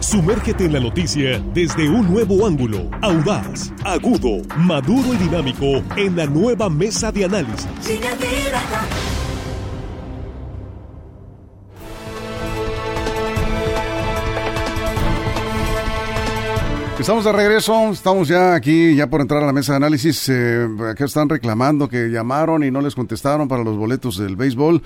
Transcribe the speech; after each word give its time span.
Sumérgete 0.00 0.64
en 0.64 0.72
la 0.72 0.80
noticia 0.80 1.42
desde 1.52 1.88
un 1.88 2.10
nuevo 2.10 2.46
ángulo, 2.46 2.88
audaz, 3.02 3.72
agudo, 3.84 4.42
maduro 4.58 5.12
y 5.12 5.16
dinámico 5.16 5.82
en 5.96 6.16
la 6.16 6.26
nueva 6.26 6.70
mesa 6.70 7.10
de 7.10 7.24
análisis. 7.24 7.68
Estamos 16.98 17.24
de 17.24 17.32
regreso, 17.32 17.90
estamos 17.90 18.28
ya 18.28 18.54
aquí, 18.54 18.94
ya 18.94 19.08
por 19.08 19.20
entrar 19.20 19.42
a 19.42 19.46
la 19.46 19.52
mesa 19.52 19.72
de 19.72 19.76
análisis. 19.76 20.28
Eh, 20.28 20.66
acá 20.90 21.04
están 21.04 21.28
reclamando 21.28 21.88
que 21.88 22.08
llamaron 22.08 22.64
y 22.64 22.70
no 22.70 22.80
les 22.80 22.94
contestaron 22.94 23.48
para 23.48 23.62
los 23.64 23.76
boletos 23.76 24.18
del 24.18 24.36
béisbol. 24.36 24.82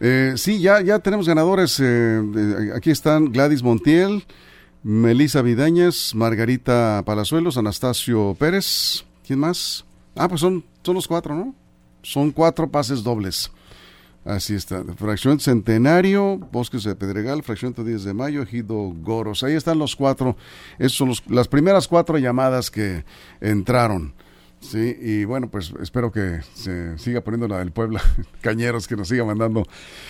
Eh, 0.00 0.34
sí, 0.36 0.60
ya, 0.60 0.80
ya 0.80 0.98
tenemos 0.98 1.26
ganadores. 1.26 1.80
Eh, 1.82 2.22
aquí 2.74 2.90
están 2.90 3.32
Gladys 3.32 3.62
Montiel, 3.62 4.24
Melisa 4.82 5.42
Vidañez, 5.42 6.14
Margarita 6.14 7.02
Palazuelos, 7.04 7.56
Anastasio 7.56 8.36
Pérez. 8.38 9.04
¿Quién 9.26 9.38
más? 9.38 9.84
Ah, 10.16 10.28
pues 10.28 10.40
son, 10.40 10.64
son 10.82 10.94
los 10.94 11.08
cuatro, 11.08 11.34
¿no? 11.34 11.54
Son 12.02 12.30
cuatro 12.30 12.68
pases 12.70 13.02
dobles. 13.02 13.50
Así 14.24 14.54
está. 14.54 14.82
Fracción 14.96 15.38
Centenario, 15.38 16.38
Bosques 16.50 16.84
de 16.84 16.94
Pedregal, 16.94 17.42
Fracción 17.42 17.74
10 17.76 18.04
de 18.04 18.14
Mayo, 18.14 18.42
Ejido 18.42 18.92
Goros. 19.02 19.42
Ahí 19.42 19.52
están 19.54 19.78
los 19.78 19.94
cuatro. 19.94 20.36
Esas 20.78 20.96
son 20.96 21.12
las 21.28 21.46
primeras 21.48 21.86
cuatro 21.88 22.16
llamadas 22.16 22.70
que 22.70 23.04
entraron. 23.40 24.14
Sí, 24.64 24.96
y 24.98 25.24
bueno, 25.26 25.50
pues 25.50 25.74
espero 25.82 26.10
que 26.10 26.40
se 26.54 26.96
siga 26.96 27.20
poniendo 27.20 27.46
la 27.46 27.58
del 27.58 27.70
Puebla, 27.70 28.00
Cañeros, 28.40 28.88
que 28.88 28.96
nos 28.96 29.08
siga 29.08 29.22
mandando 29.22 29.62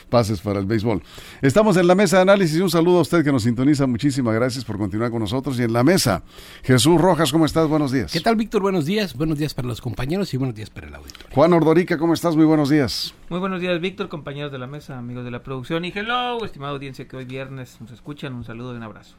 pases 0.08 0.40
para 0.40 0.60
el 0.60 0.66
béisbol. 0.66 1.02
Estamos 1.42 1.76
en 1.76 1.88
la 1.88 1.96
mesa 1.96 2.18
de 2.18 2.22
análisis. 2.22 2.60
Un 2.60 2.70
saludo 2.70 2.98
a 2.98 3.00
usted 3.02 3.24
que 3.24 3.32
nos 3.32 3.42
sintoniza. 3.42 3.88
Muchísimas 3.88 4.32
gracias 4.32 4.64
por 4.64 4.78
continuar 4.78 5.10
con 5.10 5.18
nosotros. 5.18 5.58
Y 5.58 5.64
en 5.64 5.72
la 5.72 5.82
mesa, 5.82 6.22
Jesús 6.62 7.00
Rojas, 7.00 7.32
¿cómo 7.32 7.46
estás? 7.46 7.66
Buenos 7.66 7.90
días. 7.90 8.12
¿Qué 8.12 8.20
tal, 8.20 8.36
Víctor? 8.36 8.62
Buenos 8.62 8.86
días. 8.86 9.14
Buenos 9.14 9.38
días 9.38 9.54
para 9.54 9.66
los 9.66 9.80
compañeros 9.80 10.32
y 10.32 10.36
buenos 10.36 10.54
días 10.54 10.70
para 10.70 10.86
el 10.86 10.94
auditorio. 10.94 11.34
Juan 11.34 11.52
Ordorica, 11.52 11.98
¿cómo 11.98 12.14
estás? 12.14 12.36
Muy 12.36 12.44
buenos 12.44 12.70
días. 12.70 13.12
Muy 13.30 13.40
buenos 13.40 13.60
días, 13.60 13.80
Víctor, 13.80 14.08
compañeros 14.08 14.52
de 14.52 14.58
la 14.58 14.68
mesa, 14.68 14.96
amigos 14.96 15.24
de 15.24 15.32
la 15.32 15.42
producción. 15.42 15.84
Y 15.84 15.92
hello, 15.92 16.44
estimada 16.44 16.72
audiencia 16.72 17.08
que 17.08 17.16
hoy 17.16 17.24
viernes 17.24 17.78
nos 17.80 17.90
escuchan. 17.90 18.32
Un 18.34 18.44
saludo 18.44 18.72
y 18.72 18.76
un 18.76 18.84
abrazo. 18.84 19.16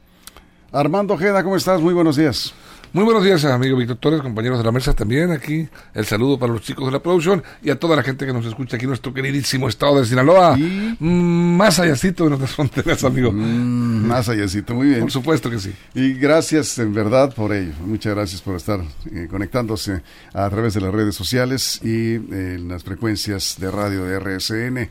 Armando 0.72 1.14
Ojeda, 1.14 1.44
¿cómo 1.44 1.56
estás? 1.56 1.80
Muy 1.80 1.94
buenos 1.94 2.16
días. 2.16 2.52
Muy 2.96 3.04
buenos 3.04 3.24
días, 3.24 3.44
amigo 3.44 3.76
Víctor 3.76 3.98
Torres, 3.98 4.22
compañeros 4.22 4.56
de 4.56 4.64
la 4.64 4.72
mesa 4.72 4.94
también 4.94 5.30
aquí. 5.30 5.68
El 5.92 6.06
saludo 6.06 6.38
para 6.38 6.54
los 6.54 6.62
chicos 6.62 6.86
de 6.86 6.92
la 6.92 7.02
producción 7.02 7.44
y 7.62 7.68
a 7.68 7.78
toda 7.78 7.94
la 7.94 8.02
gente 8.02 8.24
que 8.24 8.32
nos 8.32 8.46
escucha 8.46 8.76
aquí 8.76 8.86
en 8.86 8.88
nuestro 8.88 9.12
queridísimo 9.12 9.68
estado 9.68 10.00
de 10.00 10.06
Sinaloa. 10.06 10.56
Mm, 10.56 11.56
más 11.58 11.78
allácito 11.78 12.24
de 12.24 12.30
nuestras 12.30 12.52
fronteras, 12.56 13.04
amigo. 13.04 13.32
Mm, 13.32 14.06
más 14.06 14.30
allácito, 14.30 14.74
muy 14.74 14.86
bien. 14.86 15.00
Por 15.00 15.10
supuesto 15.10 15.50
que 15.50 15.58
sí. 15.58 15.74
Y 15.94 16.14
gracias 16.14 16.78
en 16.78 16.94
verdad 16.94 17.34
por 17.34 17.52
ello. 17.52 17.74
Muchas 17.84 18.14
gracias 18.14 18.40
por 18.40 18.56
estar 18.56 18.80
eh, 19.12 19.28
conectándose 19.30 20.00
a 20.32 20.48
través 20.48 20.72
de 20.72 20.80
las 20.80 20.94
redes 20.94 21.14
sociales 21.14 21.78
y 21.84 22.14
eh, 22.14 22.54
en 22.54 22.68
las 22.68 22.82
frecuencias 22.82 23.56
de 23.60 23.70
radio 23.70 24.04
de 24.06 24.18
RSN. 24.18 24.88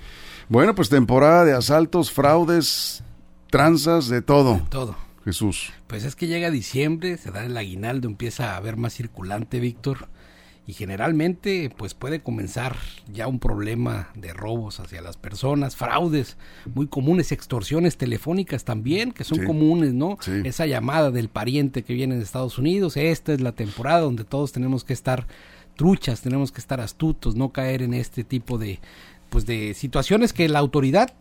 Bueno, 0.47 0.75
pues 0.75 0.89
temporada 0.89 1.43
de 1.43 1.53
asaltos, 1.53 2.11
fraudes, 2.11 3.01
tranzas, 3.49 4.09
de 4.09 4.21
todo. 4.21 4.61
Todo. 4.69 5.04
Jesús. 5.25 5.73
Pues 5.87 6.05
es 6.05 6.15
que 6.15 6.27
llega 6.27 6.51
diciembre, 6.51 7.17
se 7.17 7.31
da 7.31 7.45
el 7.45 7.57
aguinaldo, 7.57 8.07
empieza 8.07 8.53
a 8.53 8.57
haber 8.57 8.77
más 8.77 8.93
circulante, 8.93 9.59
Víctor, 9.59 10.07
y 10.67 10.73
generalmente 10.73 11.71
pues 11.75 11.93
puede 11.93 12.21
comenzar 12.21 12.75
ya 13.11 13.27
un 13.27 13.39
problema 13.39 14.09
de 14.15 14.33
robos 14.33 14.79
hacia 14.79 15.01
las 15.01 15.17
personas, 15.17 15.75
fraudes 15.75 16.37
muy 16.73 16.87
comunes, 16.87 17.31
extorsiones 17.31 17.97
telefónicas 17.97 18.65
también, 18.65 19.11
que 19.11 19.23
son 19.23 19.45
comunes, 19.45 19.93
¿no? 19.93 20.17
Esa 20.43 20.65
llamada 20.65 21.11
del 21.11 21.29
pariente 21.29 21.83
que 21.83 21.93
viene 21.93 22.15
de 22.15 22.23
Estados 22.23 22.57
Unidos, 22.57 22.97
esta 22.97 23.33
es 23.33 23.41
la 23.41 23.51
temporada 23.51 24.01
donde 24.01 24.23
todos 24.23 24.51
tenemos 24.51 24.83
que 24.83 24.93
estar 24.93 25.27
truchas, 25.75 26.21
tenemos 26.21 26.51
que 26.51 26.61
estar 26.61 26.81
astutos, 26.81 27.35
no 27.35 27.51
caer 27.51 27.81
en 27.81 27.93
este 27.93 28.23
tipo 28.23 28.57
de 28.57 28.79
pues 29.29 29.45
de 29.45 29.73
situaciones 29.73 30.33
que 30.33 30.47
la 30.47 30.59
autoridad 30.59 31.13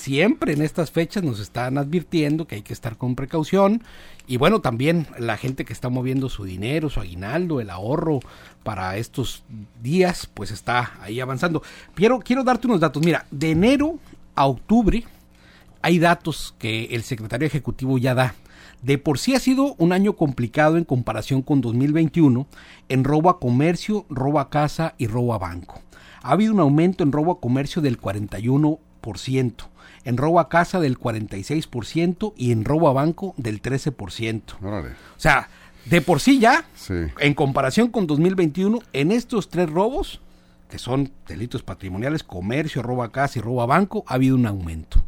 siempre 0.00 0.52
en 0.52 0.62
estas 0.62 0.90
fechas 0.90 1.22
nos 1.22 1.38
están 1.38 1.78
advirtiendo 1.78 2.46
que 2.46 2.56
hay 2.56 2.62
que 2.62 2.72
estar 2.72 2.96
con 2.96 3.14
precaución 3.14 3.82
y 4.26 4.36
bueno, 4.36 4.60
también 4.60 5.06
la 5.18 5.36
gente 5.36 5.64
que 5.64 5.72
está 5.72 5.88
moviendo 5.88 6.28
su 6.28 6.44
dinero, 6.44 6.88
su 6.88 7.00
aguinaldo, 7.00 7.60
el 7.60 7.68
ahorro 7.68 8.20
para 8.62 8.96
estos 8.96 9.42
días, 9.82 10.28
pues 10.32 10.50
está 10.50 10.92
ahí 11.00 11.20
avanzando. 11.20 11.62
Quiero, 11.94 12.20
quiero 12.20 12.44
darte 12.44 12.68
unos 12.68 12.80
datos. 12.80 13.04
Mira, 13.04 13.26
de 13.30 13.50
enero 13.50 13.98
a 14.36 14.46
octubre 14.46 15.04
hay 15.82 15.98
datos 15.98 16.54
que 16.58 16.84
el 16.92 17.02
secretario 17.02 17.46
ejecutivo 17.46 17.98
ya 17.98 18.14
da. 18.14 18.34
De 18.82 18.98
por 18.98 19.18
sí 19.18 19.34
ha 19.34 19.40
sido 19.40 19.74
un 19.78 19.92
año 19.92 20.14
complicado 20.14 20.76
en 20.76 20.84
comparación 20.84 21.42
con 21.42 21.60
2021 21.60 22.46
en 22.88 23.04
robo 23.04 23.30
a 23.30 23.40
comercio, 23.40 24.06
robo 24.08 24.40
a 24.40 24.48
casa 24.48 24.94
y 24.96 25.06
robo 25.06 25.34
a 25.34 25.38
banco. 25.38 25.80
Ha 26.22 26.32
habido 26.32 26.54
un 26.54 26.60
aumento 26.60 27.02
en 27.02 27.12
robo 27.12 27.32
a 27.32 27.40
comercio 27.40 27.82
del 27.82 28.00
41%, 28.00 28.78
en 30.04 30.16
robo 30.16 30.40
a 30.40 30.48
casa 30.48 30.80
del 30.80 30.98
46% 30.98 32.32
y 32.36 32.52
en 32.52 32.64
robo 32.64 32.88
a 32.88 32.92
banco 32.92 33.34
del 33.36 33.60
13%. 33.62 34.42
O 34.62 35.20
sea, 35.20 35.48
de 35.84 36.00
por 36.00 36.20
sí 36.20 36.38
ya, 36.38 36.64
en 37.18 37.34
comparación 37.34 37.88
con 37.88 38.06
2021, 38.06 38.80
en 38.92 39.12
estos 39.12 39.48
tres 39.48 39.68
robos, 39.68 40.20
que 40.68 40.78
son 40.78 41.10
delitos 41.26 41.62
patrimoniales, 41.62 42.22
comercio, 42.22 42.82
robo 42.82 43.02
a 43.02 43.12
casa 43.12 43.38
y 43.38 43.42
robo 43.42 43.62
a 43.62 43.66
banco, 43.66 44.04
ha 44.06 44.14
habido 44.14 44.36
un 44.36 44.46
aumento. 44.46 45.02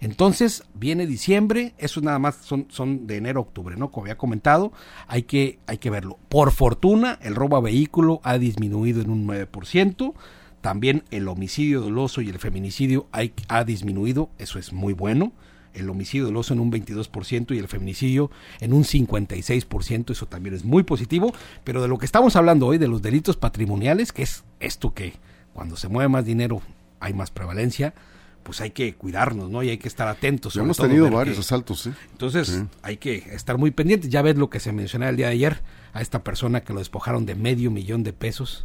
Entonces 0.00 0.64
viene 0.74 1.06
diciembre, 1.06 1.74
eso 1.78 2.00
nada 2.00 2.18
más 2.18 2.36
son, 2.36 2.66
son 2.70 3.06
de 3.06 3.18
enero 3.18 3.38
a 3.38 3.42
octubre, 3.42 3.76
¿no? 3.76 3.92
Como 3.92 4.04
había 4.04 4.18
comentado, 4.18 4.72
hay 5.06 5.22
que, 5.22 5.60
hay 5.68 5.78
que 5.78 5.90
verlo. 5.90 6.18
Por 6.28 6.50
fortuna, 6.50 7.20
el 7.22 7.36
robo 7.36 7.56
a 7.56 7.60
vehículo 7.60 8.20
ha 8.24 8.36
disminuido 8.36 9.00
en 9.00 9.10
un 9.10 9.28
9%. 9.28 10.12
También 10.62 11.02
el 11.10 11.26
homicidio 11.26 11.80
doloso 11.80 12.20
y 12.20 12.30
el 12.30 12.38
feminicidio 12.38 13.08
ha 13.48 13.64
disminuido, 13.64 14.30
eso 14.38 14.60
es 14.60 14.72
muy 14.72 14.92
bueno. 14.92 15.32
El 15.74 15.90
homicidio 15.90 16.26
doloso 16.26 16.54
en 16.54 16.60
un 16.60 16.70
22% 16.70 17.54
y 17.54 17.58
el 17.58 17.66
feminicidio 17.66 18.30
en 18.60 18.72
un 18.72 18.84
56%, 18.84 20.12
eso 20.12 20.26
también 20.26 20.54
es 20.54 20.64
muy 20.64 20.84
positivo. 20.84 21.34
Pero 21.64 21.82
de 21.82 21.88
lo 21.88 21.98
que 21.98 22.06
estamos 22.06 22.36
hablando 22.36 22.68
hoy, 22.68 22.78
de 22.78 22.86
los 22.86 23.02
delitos 23.02 23.36
patrimoniales, 23.36 24.12
que 24.12 24.22
es 24.22 24.44
esto 24.60 24.94
que 24.94 25.14
cuando 25.52 25.76
se 25.76 25.88
mueve 25.88 26.08
más 26.08 26.24
dinero 26.24 26.62
hay 27.00 27.12
más 27.12 27.32
prevalencia, 27.32 27.92
pues 28.44 28.60
hay 28.60 28.70
que 28.70 28.94
cuidarnos, 28.94 29.50
¿no? 29.50 29.64
Y 29.64 29.70
hay 29.70 29.78
que 29.78 29.88
estar 29.88 30.06
atentos. 30.06 30.54
hemos 30.54 30.76
tenido 30.76 31.10
varios 31.10 31.40
asaltos, 31.40 31.80
¿sí? 31.80 31.92
Entonces 32.12 32.62
hay 32.82 32.98
que 32.98 33.16
estar 33.32 33.58
muy 33.58 33.72
pendientes. 33.72 34.10
Ya 34.10 34.22
ves 34.22 34.36
lo 34.36 34.48
que 34.48 34.60
se 34.60 34.70
mencionaba 34.70 35.10
el 35.10 35.16
día 35.16 35.26
de 35.26 35.32
ayer, 35.32 35.60
a 35.92 36.02
esta 36.02 36.22
persona 36.22 36.60
que 36.60 36.72
lo 36.72 36.78
despojaron 36.78 37.26
de 37.26 37.34
medio 37.34 37.72
millón 37.72 38.04
de 38.04 38.12
pesos 38.12 38.64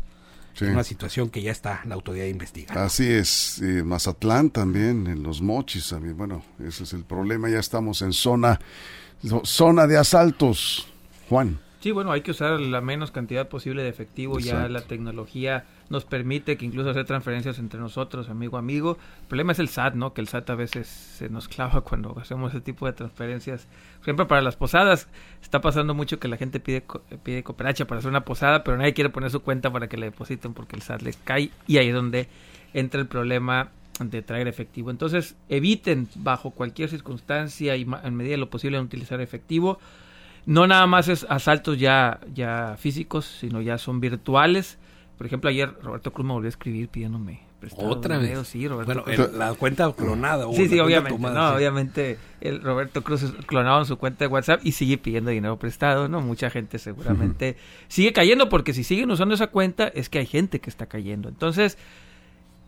una 0.62 0.84
situación 0.84 1.30
que 1.30 1.42
ya 1.42 1.52
está 1.52 1.82
la 1.86 1.96
autoridad 1.96 2.26
investigando. 2.26 2.82
Así 2.82 3.12
es, 3.12 3.62
Mazatlán 3.84 4.50
también, 4.50 5.08
en 5.08 5.24
los 5.24 5.42
mochis 5.42 5.90
también. 5.90 6.18
Bueno, 6.18 6.44
ese 6.60 6.84
es 6.84 6.94
el 6.94 7.04
problema, 7.04 7.50
ya 7.50 7.60
estamos 7.60 8.02
en 8.02 8.14
zona, 8.14 8.60
zona 9.44 9.88
de 9.88 9.98
asaltos. 9.98 10.88
Juan. 11.30 11.60
Sí, 11.80 11.92
bueno, 11.92 12.12
hay 12.12 12.22
que 12.22 12.32
usar 12.32 12.60
la 12.60 12.82
menos 12.82 13.12
cantidad 13.12 13.50
posible 13.50 13.84
de 13.84 13.90
efectivo. 13.90 14.40
Ya 14.40 14.68
la 14.68 14.82
tecnología 14.82 15.66
nos 15.90 16.06
permite 16.06 16.58
que 16.58 16.66
incluso 16.66 16.90
hacer 16.90 17.06
transferencias 17.06 17.60
entre 17.60 17.80
nosotros, 17.80 18.30
amigo 18.30 18.58
amigo. 18.58 18.98
El 19.22 19.28
problema 19.28 19.52
es 19.52 19.60
el 19.60 19.70
SAT, 19.70 19.96
¿no? 19.96 20.14
Que 20.14 20.22
el 20.22 20.28
SAT 20.28 20.50
a 20.50 20.56
veces 20.56 20.88
se 20.88 21.30
nos 21.30 21.48
clava 21.48 21.82
cuando 21.84 22.18
hacemos 22.20 22.54
ese 22.54 22.62
tipo 22.62 22.86
de 22.86 22.94
transferencias. 22.94 23.68
Por 24.00 24.04
ejemplo, 24.04 24.28
para 24.28 24.42
las 24.42 24.56
posadas 24.56 25.08
está 25.42 25.62
pasando 25.62 25.94
mucho 25.94 26.20
que 26.20 26.28
la 26.28 26.38
gente 26.38 26.60
pide 26.60 26.84
pide 27.24 27.44
cooperacha 27.44 27.86
para 27.86 28.00
hacer 28.00 28.10
una 28.10 28.26
posada, 28.26 28.64
pero 28.64 28.78
nadie 28.78 28.94
quiere 28.94 29.10
poner 29.10 29.32
su 29.32 29.42
cuenta 29.42 29.72
para 29.72 29.88
que 29.88 29.98
le 29.98 30.08
depositen 30.08 30.54
porque 30.54 30.76
el 30.76 30.82
SAT 30.82 31.02
les 31.02 31.18
cae 31.18 31.52
y 31.68 31.78
ahí 31.78 31.90
es 31.90 31.94
donde 31.94 32.28
entra 32.74 33.00
el 33.00 33.08
problema 33.08 33.70
de 34.00 34.22
traer 34.22 34.48
efectivo. 34.48 34.92
Entonces, 34.92 35.36
eviten 35.50 36.08
bajo 36.16 36.52
cualquier 36.52 36.90
circunstancia 36.90 37.76
y 37.76 37.88
en 38.04 38.16
medida 38.16 38.32
de 38.32 38.38
lo 38.38 38.50
posible 38.50 38.80
utilizar 38.80 39.22
efectivo 39.22 39.80
no 40.48 40.66
nada 40.66 40.88
más 40.88 41.10
es 41.10 41.28
asaltos 41.30 41.78
ya, 41.78 42.22
ya 42.34 42.78
físicos, 42.80 43.26
sino 43.26 43.62
ya 43.62 43.78
son 43.78 44.00
virtuales. 44.00 44.80
Por 45.18 45.26
ejemplo, 45.26 45.50
ayer 45.50 45.74
Roberto 45.82 46.14
Cruz 46.14 46.28
me 46.28 46.34
volvió 46.34 46.48
a 46.48 46.50
escribir 46.50 46.90
pidiéndome 46.90 47.48
otra 47.78 48.20
vez. 48.20 48.48
Sí, 48.48 48.68
Roberto 48.68 49.04
bueno, 49.04 49.28
la 49.34 49.54
cuenta 49.56 49.92
clonada. 49.92 50.46
Sí, 50.54 50.68
sí, 50.68 50.80
obviamente. 50.80 51.20
no, 51.20 51.56
obviamente 51.56 52.18
el 52.40 52.62
Roberto 52.62 53.04
Cruz 53.04 53.34
clonado 53.48 53.80
en 53.80 53.86
su 53.86 53.98
cuenta 53.98 54.26
de 54.26 54.28
WhatsApp 54.28 54.62
y 54.64 54.74
sigue 54.74 54.98
pidiendo 54.98 55.32
dinero 55.32 55.58
prestado, 55.58 56.08
¿no? 56.08 56.22
Mucha 56.22 56.50
gente 56.50 56.78
seguramente 56.78 57.58
sigue 57.88 58.14
cayendo 58.14 58.48
porque 58.48 58.74
si 58.74 58.84
siguen 58.84 59.10
usando 59.10 59.34
esa 59.34 59.48
cuenta 59.48 59.88
es 59.88 60.10
que 60.10 60.20
hay 60.20 60.28
gente 60.28 60.60
que 60.60 60.70
está 60.70 60.86
cayendo. 60.86 61.30
Entonces, 61.30 61.78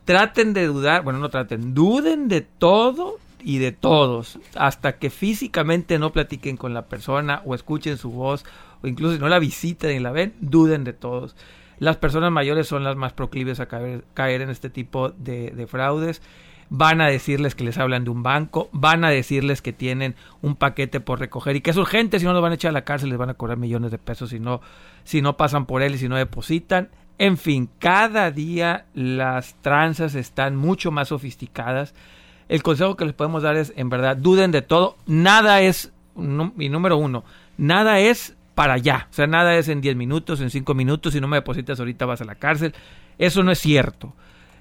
traten 0.04 0.52
de 0.52 0.66
dudar, 0.66 1.04
bueno, 1.04 1.20
no 1.20 1.28
traten, 1.28 1.72
duden 1.72 2.26
de 2.26 2.40
todo 2.40 3.18
y 3.42 3.58
de 3.58 3.72
todos, 3.72 4.38
hasta 4.56 4.98
que 4.98 5.08
físicamente 5.08 5.98
no 5.98 6.12
platiquen 6.12 6.56
con 6.56 6.74
la 6.74 6.86
persona 6.86 7.42
o 7.44 7.54
escuchen 7.54 7.96
su 7.96 8.10
voz 8.10 8.44
o 8.82 8.86
incluso 8.86 9.14
si 9.14 9.20
no 9.20 9.28
la 9.28 9.38
visiten 9.38 9.96
y 9.96 10.00
la 10.00 10.10
ven, 10.10 10.34
duden 10.40 10.84
de 10.84 10.92
todos. 10.92 11.36
Las 11.80 11.96
personas 11.96 12.30
mayores 12.30 12.68
son 12.68 12.84
las 12.84 12.94
más 12.94 13.14
proclives 13.14 13.58
a 13.58 13.66
caer, 13.66 14.40
en 14.42 14.50
este 14.50 14.68
tipo 14.68 15.08
de, 15.08 15.66
fraudes. 15.66 16.20
van 16.68 17.00
a 17.00 17.06
decirles 17.06 17.54
que 17.54 17.64
les 17.64 17.78
hablan 17.78 18.04
de 18.04 18.10
un 18.10 18.22
banco, 18.22 18.68
van 18.70 19.02
a 19.02 19.08
decirles 19.08 19.62
que 19.62 19.72
tienen 19.72 20.14
un 20.42 20.56
paquete 20.56 21.00
por 21.00 21.18
recoger 21.20 21.56
y 21.56 21.62
que 21.62 21.70
es 21.70 21.78
urgente, 21.78 22.20
si 22.20 22.26
no 22.26 22.34
lo 22.34 22.42
van 22.42 22.52
a 22.52 22.56
echar 22.56 22.68
a 22.68 22.72
la 22.72 22.84
cárcel, 22.84 23.08
les 23.08 23.18
van 23.18 23.30
a 23.30 23.34
cobrar 23.34 23.56
millones 23.56 23.90
de 23.90 23.96
pesos 23.96 24.28
si 24.28 24.38
no, 24.38 24.60
si 25.04 25.22
no 25.22 25.38
pasan 25.38 25.64
por 25.64 25.80
él 25.80 25.94
y 25.94 25.98
si 25.98 26.06
no 26.06 26.16
depositan. 26.16 26.90
En 27.16 27.38
fin, 27.38 27.70
cada 27.78 28.30
día 28.30 28.84
las 28.92 29.54
tranzas 29.62 30.14
están 30.14 30.56
mucho 30.56 30.90
más 30.90 31.08
sofisticadas. 31.08 31.94
El 32.50 32.62
consejo 32.62 32.94
que 32.94 33.06
les 33.06 33.14
podemos 33.14 33.42
dar 33.42 33.56
es, 33.56 33.72
en 33.74 33.88
verdad, 33.88 34.18
duden 34.18 34.52
de 34.52 34.60
todo. 34.60 34.98
Nada 35.06 35.62
es, 35.62 35.94
y 36.14 36.68
número 36.68 36.98
uno, 36.98 37.24
nada 37.56 38.00
es 38.00 38.36
para 38.60 38.74
allá. 38.74 39.08
O 39.10 39.14
sea, 39.14 39.26
nada 39.26 39.56
es 39.56 39.68
en 39.68 39.80
10 39.80 39.96
minutos, 39.96 40.38
en 40.42 40.50
5 40.50 40.74
minutos, 40.74 41.14
si 41.14 41.20
no 41.22 41.28
me 41.28 41.38
depositas 41.38 41.78
ahorita 41.78 42.04
vas 42.04 42.20
a 42.20 42.26
la 42.26 42.34
cárcel. 42.34 42.74
Eso 43.16 43.42
no 43.42 43.52
es 43.52 43.58
cierto. 43.58 44.14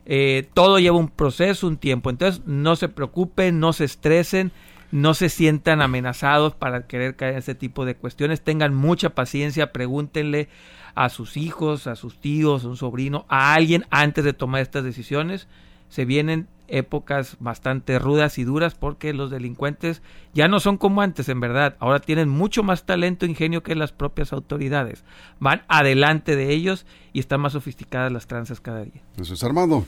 Eh, 0.05 0.47
todo 0.53 0.79
lleva 0.79 0.95
un 0.95 1.09
proceso, 1.09 1.67
un 1.67 1.75
tiempo. 1.75 2.09
Entonces, 2.09 2.41
no 2.45 2.77
se 2.77 2.87
preocupen, 2.87 3.59
no 3.59 3.73
se 3.73 3.83
estresen, 3.83 4.53
no 4.93 5.13
se 5.13 5.27
sientan 5.27 5.81
amenazados 5.81 6.55
para 6.55 6.87
querer 6.87 7.17
caer 7.17 7.33
en 7.33 7.39
ese 7.39 7.55
tipo 7.55 7.83
de 7.83 7.95
cuestiones. 7.95 8.41
Tengan 8.41 8.73
mucha 8.73 9.09
paciencia, 9.09 9.73
pregúntenle 9.73 10.47
a 10.95 11.09
sus 11.09 11.35
hijos, 11.35 11.85
a 11.85 11.97
sus 11.97 12.21
tíos, 12.21 12.63
a 12.63 12.69
un 12.69 12.77
sobrino, 12.77 13.25
a 13.27 13.53
alguien 13.53 13.85
antes 13.89 14.23
de 14.23 14.31
tomar 14.31 14.61
estas 14.61 14.85
decisiones. 14.85 15.49
Se 15.89 16.05
vienen 16.05 16.47
épocas 16.69 17.37
bastante 17.39 17.99
rudas 17.99 18.37
y 18.37 18.43
duras 18.43 18.75
porque 18.75 19.13
los 19.13 19.31
delincuentes 19.31 20.01
ya 20.33 20.47
no 20.47 20.59
son 20.59 20.77
como 20.77 21.01
antes, 21.01 21.29
en 21.29 21.39
verdad. 21.39 21.75
Ahora 21.79 21.99
tienen 21.99 22.29
mucho 22.29 22.63
más 22.63 22.85
talento 22.85 23.25
e 23.25 23.29
ingenio 23.29 23.63
que 23.63 23.75
las 23.75 23.91
propias 23.91 24.33
autoridades. 24.33 25.03
Van 25.39 25.63
adelante 25.67 26.35
de 26.35 26.51
ellos 26.51 26.85
y 27.13 27.19
están 27.19 27.41
más 27.41 27.53
sofisticadas 27.53 28.11
las 28.11 28.27
tranzas 28.27 28.61
cada 28.61 28.83
día. 28.83 29.01
Eso 29.17 29.33
es 29.33 29.43
Armando. 29.43 29.85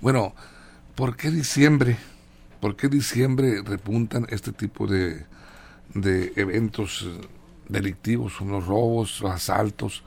Bueno, 0.00 0.34
¿por 0.94 1.16
qué 1.16 1.30
diciembre? 1.30 1.96
¿Por 2.60 2.76
qué 2.76 2.88
diciembre 2.88 3.62
repuntan 3.64 4.26
este 4.30 4.52
tipo 4.52 4.86
de, 4.86 5.24
de 5.94 6.32
eventos 6.36 7.08
delictivos, 7.68 8.40
los 8.40 8.66
robos, 8.66 9.22
asaltos? 9.24 10.02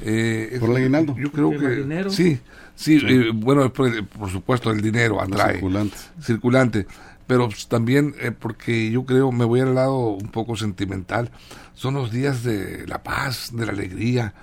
Eh, 0.00 0.56
por 0.60 0.70
el 0.70 0.76
aguinaldo. 0.76 1.16
Yo 1.16 1.32
creo 1.32 1.50
que 1.50 2.06
sí, 2.10 2.38
sí, 2.74 3.00
eh, 3.04 3.30
bueno, 3.34 3.72
por, 3.72 4.30
supuesto 4.30 4.70
el 4.70 4.80
dinero 4.80 5.20
atrae. 5.20 5.54
Circulante. 5.54 5.96
Circulante. 6.22 6.86
Pero 7.26 7.48
pues, 7.48 7.68
también 7.68 8.14
eh, 8.20 8.30
porque 8.30 8.90
yo 8.90 9.04
creo, 9.04 9.32
me 9.32 9.44
voy 9.44 9.60
al 9.60 9.74
lado 9.74 10.10
un 10.10 10.28
poco 10.28 10.56
sentimental, 10.56 11.30
son 11.74 11.94
los 11.94 12.10
días 12.10 12.42
de 12.42 12.86
la 12.86 13.02
paz, 13.02 13.50
de 13.52 13.66
la 13.66 13.72
alegría, 13.72 14.34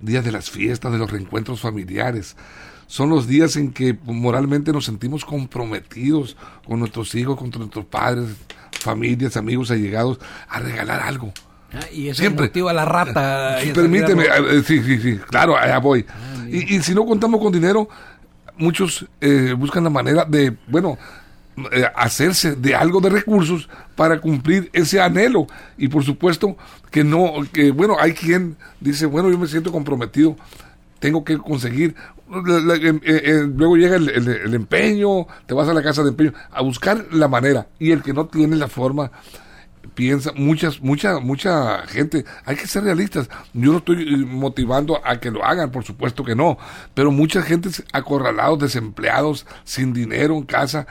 días 0.00 0.24
de 0.24 0.32
las 0.32 0.50
fiestas, 0.50 0.92
de 0.92 0.98
los 0.98 1.10
reencuentros 1.10 1.60
familiares. 1.60 2.36
Son 2.86 3.08
los 3.08 3.26
días 3.26 3.56
en 3.56 3.72
que 3.72 3.96
moralmente 4.04 4.72
nos 4.72 4.84
sentimos 4.84 5.24
comprometidos 5.24 6.36
con 6.66 6.80
nuestros 6.80 7.14
hijos, 7.14 7.38
con 7.38 7.50
nuestros 7.50 7.86
padres, 7.86 8.26
familias, 8.72 9.38
amigos, 9.38 9.70
allegados, 9.70 10.20
a 10.48 10.60
regalar 10.60 11.00
algo 11.00 11.32
Ah, 11.74 11.86
y 11.92 12.08
eso 12.08 12.20
Siempre. 12.20 12.50
a 12.68 12.72
la 12.72 12.84
rata. 12.84 13.58
Permíteme, 13.74 14.24
eh, 14.24 14.62
sí, 14.64 14.82
sí, 14.82 14.98
sí, 15.00 15.18
claro, 15.28 15.56
allá 15.56 15.78
voy. 15.78 16.04
Ah, 16.08 16.46
y, 16.48 16.80
si 16.82 16.94
no 16.94 17.04
contamos 17.04 17.40
con 17.40 17.52
dinero, 17.52 17.88
muchos 18.56 19.06
eh, 19.20 19.54
buscan 19.56 19.84
la 19.84 19.90
manera 19.90 20.24
de, 20.24 20.56
bueno, 20.68 20.96
eh, 21.72 21.84
hacerse 21.94 22.54
de 22.56 22.74
algo 22.74 23.00
de 23.00 23.10
recursos 23.10 23.68
para 23.96 24.20
cumplir 24.20 24.70
ese 24.72 25.00
anhelo. 25.00 25.46
Y 25.76 25.88
por 25.88 26.04
supuesto 26.04 26.56
que 26.90 27.02
no, 27.02 27.32
que 27.52 27.70
bueno, 27.70 27.96
hay 27.98 28.12
quien 28.12 28.56
dice, 28.80 29.06
bueno, 29.06 29.30
yo 29.30 29.38
me 29.38 29.46
siento 29.46 29.72
comprometido, 29.72 30.36
tengo 31.00 31.24
que 31.24 31.38
conseguir. 31.38 31.96
luego 32.28 33.76
llega 33.76 33.96
el, 33.96 34.08
el 34.08 34.54
empeño, 34.54 35.26
te 35.46 35.54
vas 35.54 35.68
a 35.68 35.74
la 35.74 35.82
casa 35.82 36.02
de 36.02 36.10
empeño, 36.10 36.32
a 36.52 36.62
buscar 36.62 37.06
la 37.10 37.26
manera. 37.26 37.66
Y 37.80 37.90
el 37.90 38.02
que 38.02 38.12
no 38.12 38.26
tiene 38.26 38.56
la 38.56 38.68
forma, 38.68 39.10
piensa, 39.94 40.32
muchas, 40.34 40.80
mucha, 40.80 41.18
mucha 41.20 41.86
gente, 41.86 42.24
hay 42.44 42.56
que 42.56 42.66
ser 42.66 42.84
realistas. 42.84 43.28
Yo 43.52 43.72
no 43.72 43.78
estoy 43.78 44.02
eh, 44.02 44.16
motivando 44.16 45.00
a 45.04 45.18
que 45.20 45.30
lo 45.30 45.44
hagan, 45.44 45.70
por 45.70 45.84
supuesto 45.84 46.24
que 46.24 46.34
no, 46.34 46.58
pero 46.94 47.10
mucha 47.10 47.42
gente 47.42 47.70
acorralados, 47.92 48.58
desempleados, 48.58 49.46
sin 49.64 49.92
dinero 49.92 50.36
en 50.36 50.44
casa, 50.44 50.86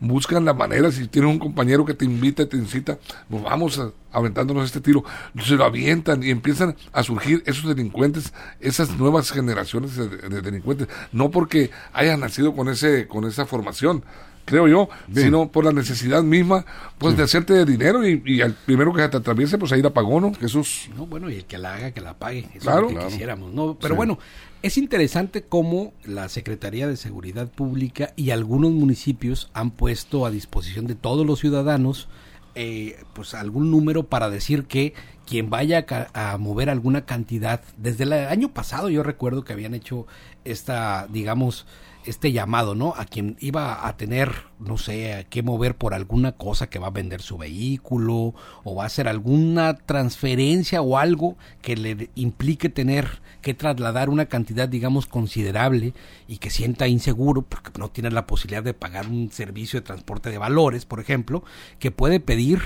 buscan 0.00 0.44
la 0.44 0.54
manera, 0.54 0.92
si 0.92 1.08
tienes 1.08 1.30
un 1.30 1.38
compañero 1.38 1.84
que 1.84 1.94
te 1.94 2.04
invita, 2.04 2.48
te 2.48 2.56
incita, 2.56 2.98
pues 3.28 3.42
vamos 3.42 3.80
aventándonos 4.12 4.64
este 4.64 4.80
tiro, 4.80 5.04
se 5.44 5.54
lo 5.54 5.64
avientan 5.64 6.22
y 6.22 6.30
empiezan 6.30 6.76
a 6.92 7.02
surgir 7.02 7.42
esos 7.46 7.68
delincuentes, 7.68 8.32
esas 8.60 8.90
nuevas 8.96 9.30
generaciones 9.32 9.96
de, 9.96 10.08
de 10.08 10.40
delincuentes, 10.40 10.88
no 11.12 11.30
porque 11.30 11.70
hayan 11.92 12.20
nacido 12.20 12.54
con 12.54 12.68
ese, 12.68 13.08
con 13.08 13.24
esa 13.24 13.44
formación, 13.44 14.04
creo 14.48 14.66
yo, 14.66 14.88
sino 15.14 15.48
por 15.48 15.64
la 15.64 15.72
necesidad 15.72 16.22
misma, 16.22 16.64
pues 16.96 17.16
de 17.16 17.22
hacerte 17.22 17.52
de 17.52 17.66
dinero 17.66 18.06
y, 18.06 18.40
al 18.40 18.54
primero 18.54 18.92
que 18.94 19.02
se 19.02 19.08
te 19.10 19.16
atraviese, 19.18 19.58
pues 19.58 19.72
ahí 19.72 19.82
la 19.82 19.92
pagó, 19.92 20.20
¿no? 20.20 20.32
Jesús. 20.34 20.88
No, 20.96 21.06
bueno, 21.06 21.28
y 21.28 21.36
el 21.36 21.44
que 21.44 21.58
la 21.58 21.74
haga, 21.74 21.90
que 21.90 22.00
la 22.00 22.18
pague. 22.18 22.48
Eso 22.54 22.60
claro. 22.60 22.88
es 22.88 22.94
lo 22.94 23.00
que 23.00 23.06
quisiéramos, 23.06 23.52
¿no? 23.52 23.76
Pero 23.78 23.94
bueno, 23.94 24.18
es 24.62 24.78
interesante 24.78 25.42
cómo 25.42 25.92
la 26.04 26.28
Secretaría 26.28 26.88
de 26.88 26.96
Seguridad 26.96 27.48
Pública 27.48 28.12
y 28.16 28.30
algunos 28.30 28.70
municipios 28.70 29.50
han 29.52 29.70
puesto 29.70 30.24
a 30.24 30.30
disposición 30.30 30.86
de 30.86 30.94
todos 30.94 31.26
los 31.26 31.40
ciudadanos 31.40 32.08
eh, 32.54 32.98
pues 33.12 33.34
algún 33.34 33.70
número 33.70 34.04
para 34.04 34.30
decir 34.30 34.64
que 34.64 34.94
quien 35.26 35.50
vaya 35.50 35.86
a, 35.88 36.32
a, 36.32 36.38
mover 36.38 36.70
alguna 36.70 37.04
cantidad, 37.04 37.60
desde 37.76 38.04
el 38.04 38.14
año 38.14 38.48
pasado 38.48 38.88
yo 38.88 39.02
recuerdo 39.02 39.44
que 39.44 39.52
habían 39.52 39.74
hecho 39.74 40.06
esta, 40.44 41.06
digamos, 41.08 41.66
este 42.08 42.32
llamado, 42.32 42.74
¿no? 42.74 42.94
A 42.96 43.04
quien 43.04 43.36
iba 43.40 43.86
a 43.86 43.96
tener, 43.96 44.32
no 44.58 44.78
sé, 44.78 45.26
que 45.30 45.42
mover 45.42 45.76
por 45.76 45.94
alguna 45.94 46.32
cosa 46.32 46.68
que 46.68 46.78
va 46.78 46.88
a 46.88 46.90
vender 46.90 47.22
su 47.22 47.38
vehículo 47.38 48.34
o 48.64 48.74
va 48.74 48.84
a 48.84 48.86
hacer 48.86 49.08
alguna 49.08 49.74
transferencia 49.74 50.82
o 50.82 50.98
algo 50.98 51.36
que 51.62 51.76
le 51.76 52.10
implique 52.14 52.68
tener 52.68 53.20
que 53.42 53.54
trasladar 53.54 54.08
una 54.08 54.26
cantidad, 54.26 54.68
digamos, 54.68 55.06
considerable 55.06 55.94
y 56.26 56.38
que 56.38 56.50
sienta 56.50 56.88
inseguro 56.88 57.42
porque 57.42 57.78
no 57.78 57.90
tiene 57.90 58.10
la 58.10 58.26
posibilidad 58.26 58.62
de 58.62 58.74
pagar 58.74 59.08
un 59.08 59.30
servicio 59.30 59.80
de 59.80 59.86
transporte 59.86 60.30
de 60.30 60.38
valores, 60.38 60.84
por 60.84 61.00
ejemplo, 61.00 61.44
que 61.78 61.90
puede 61.90 62.20
pedir 62.20 62.60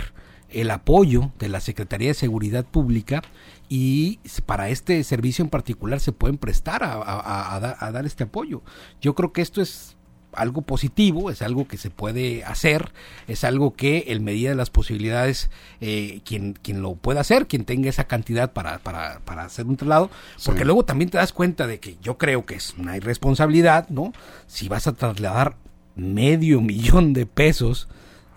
el 0.55 0.71
apoyo 0.71 1.33
de 1.39 1.49
la 1.49 1.61
Secretaría 1.61 2.09
de 2.09 2.15
Seguridad 2.15 2.65
Pública 2.65 3.23
y 3.69 4.19
para 4.47 4.69
este 4.69 5.03
servicio 5.05 5.43
en 5.43 5.49
particular 5.49 6.01
se 6.01 6.13
pueden 6.13 6.39
prestar 6.39 6.83
a, 6.85 7.91
dar 7.93 8.07
este 8.07 8.25
apoyo. 8.25 8.63
Yo 9.01 9.15
creo 9.15 9.33
que 9.33 9.43
esto 9.43 9.63
es 9.63 9.97
algo 10.33 10.63
positivo, 10.63 11.31
es 11.31 11.43
algo 11.43 11.69
que 11.69 11.77
se 11.77 11.91
puede 11.91 12.45
hacer, 12.45 12.93
es 13.29 13.45
algo 13.45 13.75
que 13.75 14.05
en 14.09 14.25
medida 14.25 14.51
de 14.51 14.57
las 14.57 14.71
posibilidades, 14.71 15.51
eh, 15.81 16.21
quien, 16.25 16.55
quien 16.55 16.83
lo 16.83 16.95
pueda 16.95 17.21
hacer, 17.21 17.47
quien 17.47 17.65
tenga 17.65 17.89
esa 17.89 18.05
cantidad 18.05 18.53
para, 18.53 18.79
para, 18.79 19.21
para 19.21 19.45
hacer 19.45 19.67
un 19.67 19.77
traslado, 19.77 20.11
porque 20.45 20.65
luego 20.65 20.85
también 20.85 21.11
te 21.11 21.19
das 21.19 21.33
cuenta 21.33 21.67
de 21.67 21.81
que 21.81 21.97
yo 22.03 22.19
creo 22.19 22.47
que 22.47 22.55
es 22.55 22.75
una 22.79 22.97
irresponsabilidad, 22.97 23.89
¿no? 23.89 24.13
Si 24.47 24.69
vas 24.69 24.87
a 24.87 24.93
trasladar 24.93 25.57
medio 25.97 26.61
millón 26.63 27.13
de 27.13 27.27
pesos 27.27 27.89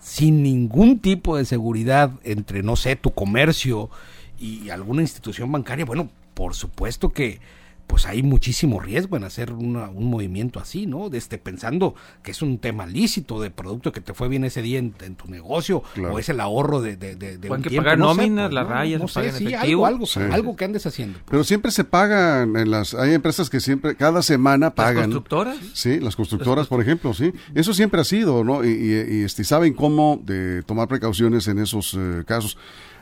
sin 0.06 0.44
ningún 0.44 1.00
tipo 1.00 1.36
de 1.36 1.44
seguridad 1.44 2.12
entre, 2.22 2.62
no 2.62 2.76
sé, 2.76 2.94
tu 2.94 3.10
comercio 3.10 3.90
y 4.38 4.70
alguna 4.70 5.02
institución 5.02 5.50
bancaria, 5.50 5.84
bueno, 5.84 6.08
por 6.32 6.54
supuesto 6.54 7.12
que 7.12 7.40
pues 7.86 8.06
hay 8.06 8.22
muchísimo 8.22 8.80
riesgo 8.80 9.16
en 9.16 9.24
hacer 9.24 9.52
un 9.52 10.10
movimiento 10.10 10.58
así, 10.58 10.86
¿no? 10.86 11.08
Desde 11.08 11.38
pensando 11.38 11.94
que 12.22 12.32
es 12.32 12.42
un 12.42 12.58
tema 12.58 12.86
lícito 12.86 13.40
de 13.40 13.50
producto 13.50 13.92
que 13.92 14.00
te 14.00 14.12
fue 14.12 14.28
bien 14.28 14.44
ese 14.44 14.62
día 14.62 14.78
en, 14.78 14.92
tu 14.92 15.28
negocio 15.28 15.82
o 16.10 16.18
es 16.18 16.28
el 16.28 16.40
ahorro 16.40 16.82
de, 16.82 16.96
de, 16.96 17.14
de, 17.16 17.50
un 17.50 17.62
que 17.62 17.76
pagar 17.76 17.98
nóminas, 17.98 18.52
las 18.52 18.66
rayas, 18.66 19.00
no 19.00 19.08
sé, 19.08 19.32
sí, 19.32 19.54
algo, 19.54 19.86
algo, 19.86 20.06
algo, 20.32 20.56
que 20.56 20.64
andes 20.64 20.86
haciendo. 20.86 21.18
Pues. 21.18 21.30
Pero 21.30 21.44
siempre 21.44 21.70
se 21.70 21.84
pagan 21.84 22.56
en 22.56 22.70
las, 22.70 22.94
hay 22.94 23.14
empresas 23.14 23.48
que 23.48 23.60
siempre, 23.60 23.94
cada 23.94 24.22
semana 24.22 24.74
pagan. 24.74 24.94
¿Las 24.94 25.04
constructoras? 25.04 25.56
Sí, 25.72 26.00
las 26.00 26.16
constructoras, 26.16 26.66
por 26.66 26.82
ejemplo, 26.82 27.14
sí. 27.14 27.32
Eso 27.54 27.72
siempre 27.72 28.00
ha 28.00 28.04
sido, 28.04 28.42
¿no? 28.42 28.64
Y, 28.64 28.68
y, 28.68 29.22
este, 29.22 29.44
saben 29.44 29.74
cómo 29.74 30.20
de 30.24 30.62
tomar 30.64 30.88
precauciones 30.88 31.46
en 31.48 31.58
esos 31.58 31.94
eh, 31.98 32.24
casos. 32.26 32.58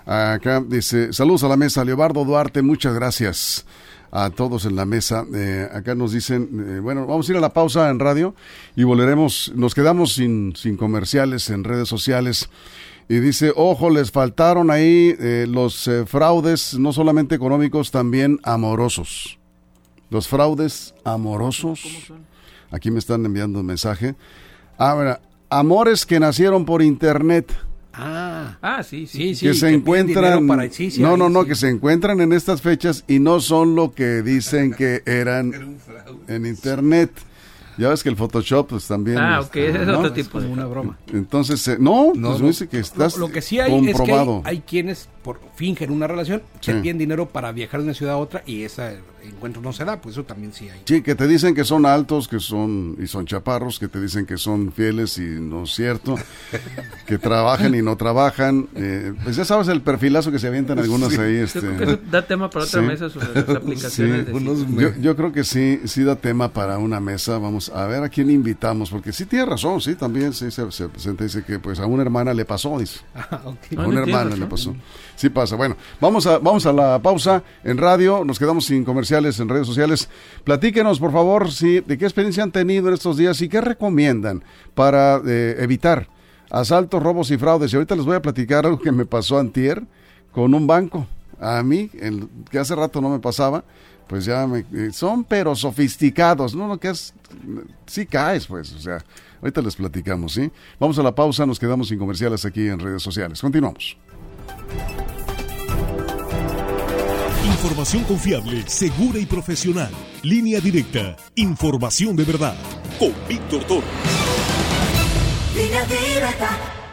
Acá 0.06 0.62
dice, 0.66 1.14
saludos 1.14 1.44
a 1.44 1.48
la 1.48 1.56
mesa, 1.56 1.84
Leobardo 1.84 2.24
Duarte, 2.24 2.60
muchas 2.60 2.94
gracias 2.94 3.64
a 4.14 4.30
todos 4.30 4.64
en 4.64 4.76
la 4.76 4.86
mesa. 4.86 5.26
Eh, 5.34 5.68
acá 5.72 5.96
nos 5.96 6.12
dicen, 6.12 6.76
eh, 6.76 6.78
bueno, 6.78 7.04
vamos 7.04 7.28
a 7.28 7.32
ir 7.32 7.36
a 7.36 7.40
la 7.40 7.52
pausa 7.52 7.90
en 7.90 7.98
radio 7.98 8.36
y 8.76 8.84
volveremos, 8.84 9.52
nos 9.56 9.74
quedamos 9.74 10.12
sin, 10.12 10.54
sin 10.54 10.76
comerciales 10.76 11.50
en 11.50 11.64
redes 11.64 11.88
sociales. 11.88 12.48
Y 13.08 13.16
dice, 13.16 13.52
ojo, 13.54 13.90
les 13.90 14.12
faltaron 14.12 14.70
ahí 14.70 15.16
eh, 15.18 15.46
los 15.48 15.90
fraudes, 16.06 16.78
no 16.78 16.92
solamente 16.92 17.34
económicos, 17.34 17.90
también 17.90 18.38
amorosos. 18.44 19.40
Los 20.10 20.28
fraudes 20.28 20.94
amorosos. 21.02 21.82
Aquí 22.70 22.92
me 22.92 23.00
están 23.00 23.26
enviando 23.26 23.60
un 23.60 23.66
mensaje. 23.66 24.14
Ah, 24.78 25.18
amores 25.50 26.06
que 26.06 26.20
nacieron 26.20 26.64
por 26.64 26.82
internet. 26.82 27.52
Ah, 27.96 28.58
ah 28.60 28.82
sí, 28.82 29.06
sí, 29.06 29.34
sí. 29.34 29.46
Que 29.46 29.54
se 29.54 29.70
encuentran. 29.70 30.46
no, 30.98 31.16
no, 31.16 31.28
no, 31.28 31.44
que 31.44 31.54
se 31.54 31.68
encuentran 31.68 32.20
en 32.20 32.32
estas 32.32 32.60
fechas 32.60 33.04
y 33.06 33.18
no 33.20 33.40
son 33.40 33.74
lo 33.74 33.92
que 33.92 34.22
dicen 34.22 34.72
que 34.74 35.02
eran 35.06 35.78
en 36.28 36.46
internet. 36.46 37.10
Ya 37.76 37.88
ves 37.88 38.04
que 38.04 38.08
el 38.08 38.16
Photoshop 38.16 38.68
pues 38.68 38.86
también... 38.86 39.18
Ah, 39.18 39.40
ok, 39.40 39.56
este, 39.56 39.82
es 39.82 39.86
¿no? 39.88 39.98
otro 39.98 40.12
tipo 40.12 40.40
de... 40.40 40.46
una 40.46 40.64
broma. 40.64 40.96
Entonces, 41.12 41.66
eh, 41.66 41.76
no, 41.80 42.12
No, 42.14 42.28
pues 42.30 42.40
no. 42.40 42.46
dice 42.46 42.68
que 42.68 42.78
estás 42.78 43.16
Lo 43.16 43.30
que 43.32 43.42
sí 43.42 43.58
hay 43.58 43.70
comprobado. 43.72 44.36
es 44.38 44.42
que 44.44 44.48
hay, 44.48 44.56
hay 44.56 44.62
quienes 44.64 45.08
por 45.24 45.40
fingen 45.56 45.90
una 45.90 46.06
relación, 46.06 46.42
Sí. 46.60 46.70
te 46.72 46.80
piden 46.80 46.98
dinero 46.98 47.28
para 47.28 47.50
viajar 47.50 47.80
de 47.80 47.86
una 47.86 47.94
ciudad 47.94 48.14
a 48.14 48.18
otra 48.18 48.42
y 48.46 48.62
ese 48.62 48.98
encuentro 49.28 49.60
no 49.62 49.72
se 49.72 49.84
da, 49.84 50.00
pues 50.00 50.14
eso 50.14 50.24
también 50.24 50.52
sí 50.52 50.68
hay. 50.68 50.80
Sí, 50.84 51.02
que 51.02 51.14
te 51.14 51.26
dicen 51.26 51.54
que 51.54 51.64
son 51.64 51.86
altos, 51.86 52.28
que 52.28 52.40
son 52.40 52.96
y 53.02 53.06
son 53.06 53.26
chaparros, 53.26 53.78
que 53.78 53.88
te 53.88 54.00
dicen 54.00 54.26
que 54.26 54.36
son 54.36 54.72
fieles 54.72 55.18
y 55.18 55.22
no 55.22 55.64
es 55.64 55.70
cierto, 55.74 56.16
que 57.06 57.18
trabajan 57.18 57.74
y 57.74 57.82
no 57.82 57.96
trabajan. 57.96 58.68
eh, 58.74 59.12
pues 59.24 59.36
ya 59.36 59.44
sabes 59.44 59.68
el 59.68 59.80
perfilazo 59.82 60.30
que 60.32 60.38
se 60.38 60.46
avientan 60.48 60.78
algunos 60.78 61.16
ahí. 61.18 61.36
Yo 61.38 61.44
Este, 61.44 61.60
creo 61.60 61.76
que 61.76 61.84
eso 61.84 61.98
da 62.10 62.26
tema 62.26 62.50
para 62.50 62.64
otra 62.64 62.80
Sí. 62.80 62.86
mesa 62.86 63.10
sobre 63.10 63.34
las 63.34 63.48
aplicaciones 63.56 64.26
Sí, 64.26 64.32
de 64.32 64.82
yo, 64.82 64.94
yo 65.00 65.16
creo 65.16 65.32
que 65.32 65.44
sí, 65.44 65.80
sí 65.84 66.02
da 66.04 66.16
tema 66.16 66.48
para 66.52 66.78
una 66.78 67.00
mesa. 67.00 67.38
Vamos 67.38 67.70
a 67.70 67.86
ver 67.86 68.02
a 68.02 68.08
quién 68.08 68.30
invitamos, 68.30 68.90
porque 68.90 69.12
sí 69.12 69.26
tiene 69.26 69.46
razón, 69.46 69.80
sí, 69.80 69.94
también 69.94 70.32
sí, 70.32 70.50
se, 70.50 70.70
se 70.72 70.88
presenta 70.88 71.24
y 71.24 71.26
dice 71.26 71.42
que 71.44 71.58
pues 71.58 71.78
a 71.80 71.86
una 71.86 72.02
hermana 72.02 72.34
le 72.34 72.44
pasó, 72.44 72.78
dice. 72.78 73.00
Ah, 73.14 73.40
ok. 73.44 73.78
A 73.78 73.86
una 73.86 74.00
no 74.00 74.06
hermana 74.06 74.36
le 74.36 74.46
pasó. 74.46 74.74
Sí 75.16 75.30
pasa. 75.30 75.56
Bueno, 75.56 75.76
vamos 76.00 76.26
a, 76.26 76.38
vamos 76.38 76.66
a 76.66 76.72
la 76.72 76.98
pausa 77.00 77.42
en 77.62 77.78
radio. 77.78 78.24
Nos 78.24 78.38
quedamos 78.38 78.66
sin 78.66 78.84
comerciales 78.84 79.38
en 79.40 79.48
redes 79.48 79.66
sociales. 79.66 80.08
Platíquenos, 80.42 80.98
por 80.98 81.12
favor, 81.12 81.52
si, 81.52 81.80
de 81.80 81.98
qué 81.98 82.04
experiencia 82.04 82.42
han 82.42 82.52
tenido 82.52 82.88
en 82.88 82.94
estos 82.94 83.16
días 83.16 83.40
y 83.42 83.48
qué 83.48 83.60
recomiendan 83.60 84.42
para 84.74 85.20
eh, 85.26 85.56
evitar 85.58 86.08
asaltos, 86.50 87.02
robos 87.02 87.30
y 87.30 87.38
fraudes. 87.38 87.72
Y 87.72 87.76
ahorita 87.76 87.96
les 87.96 88.04
voy 88.04 88.16
a 88.16 88.22
platicar 88.22 88.66
algo 88.66 88.78
que 88.78 88.92
me 88.92 89.06
pasó 89.06 89.38
antier 89.38 89.82
con 90.32 90.54
un 90.54 90.66
banco. 90.66 91.06
A 91.40 91.62
mí, 91.62 91.90
el, 92.00 92.28
que 92.50 92.58
hace 92.58 92.74
rato 92.74 93.00
no 93.00 93.10
me 93.10 93.18
pasaba, 93.18 93.64
pues 94.06 94.24
ya 94.24 94.46
me, 94.46 94.64
eh, 94.72 94.90
son 94.92 95.24
pero 95.24 95.54
sofisticados, 95.54 96.54
¿no? 96.54 96.68
Lo 96.68 96.78
que 96.78 96.88
es, 96.88 97.14
sí 97.86 98.06
caes, 98.06 98.46
pues, 98.46 98.72
o 98.72 98.78
sea, 98.78 99.04
ahorita 99.40 99.60
les 99.62 99.76
platicamos, 99.76 100.32
¿sí? 100.32 100.50
Vamos 100.78 100.98
a 100.98 101.02
la 101.02 101.14
pausa, 101.14 101.46
nos 101.46 101.58
quedamos 101.58 101.88
sin 101.88 101.98
comerciales 101.98 102.44
aquí 102.44 102.68
en 102.68 102.78
redes 102.78 103.02
sociales. 103.02 103.40
Continuamos. 103.40 103.96
Información 107.44 108.04
confiable, 108.04 108.64
segura 108.66 109.18
y 109.18 109.26
profesional. 109.26 109.90
Línea 110.22 110.60
directa. 110.60 111.16
Información 111.34 112.14
de 112.14 112.24
verdad. 112.24 112.56
Con 112.98 113.12
Víctor 113.28 113.64
Toro. 113.64 113.86
Línea 115.54 115.84
directa. 115.84 116.83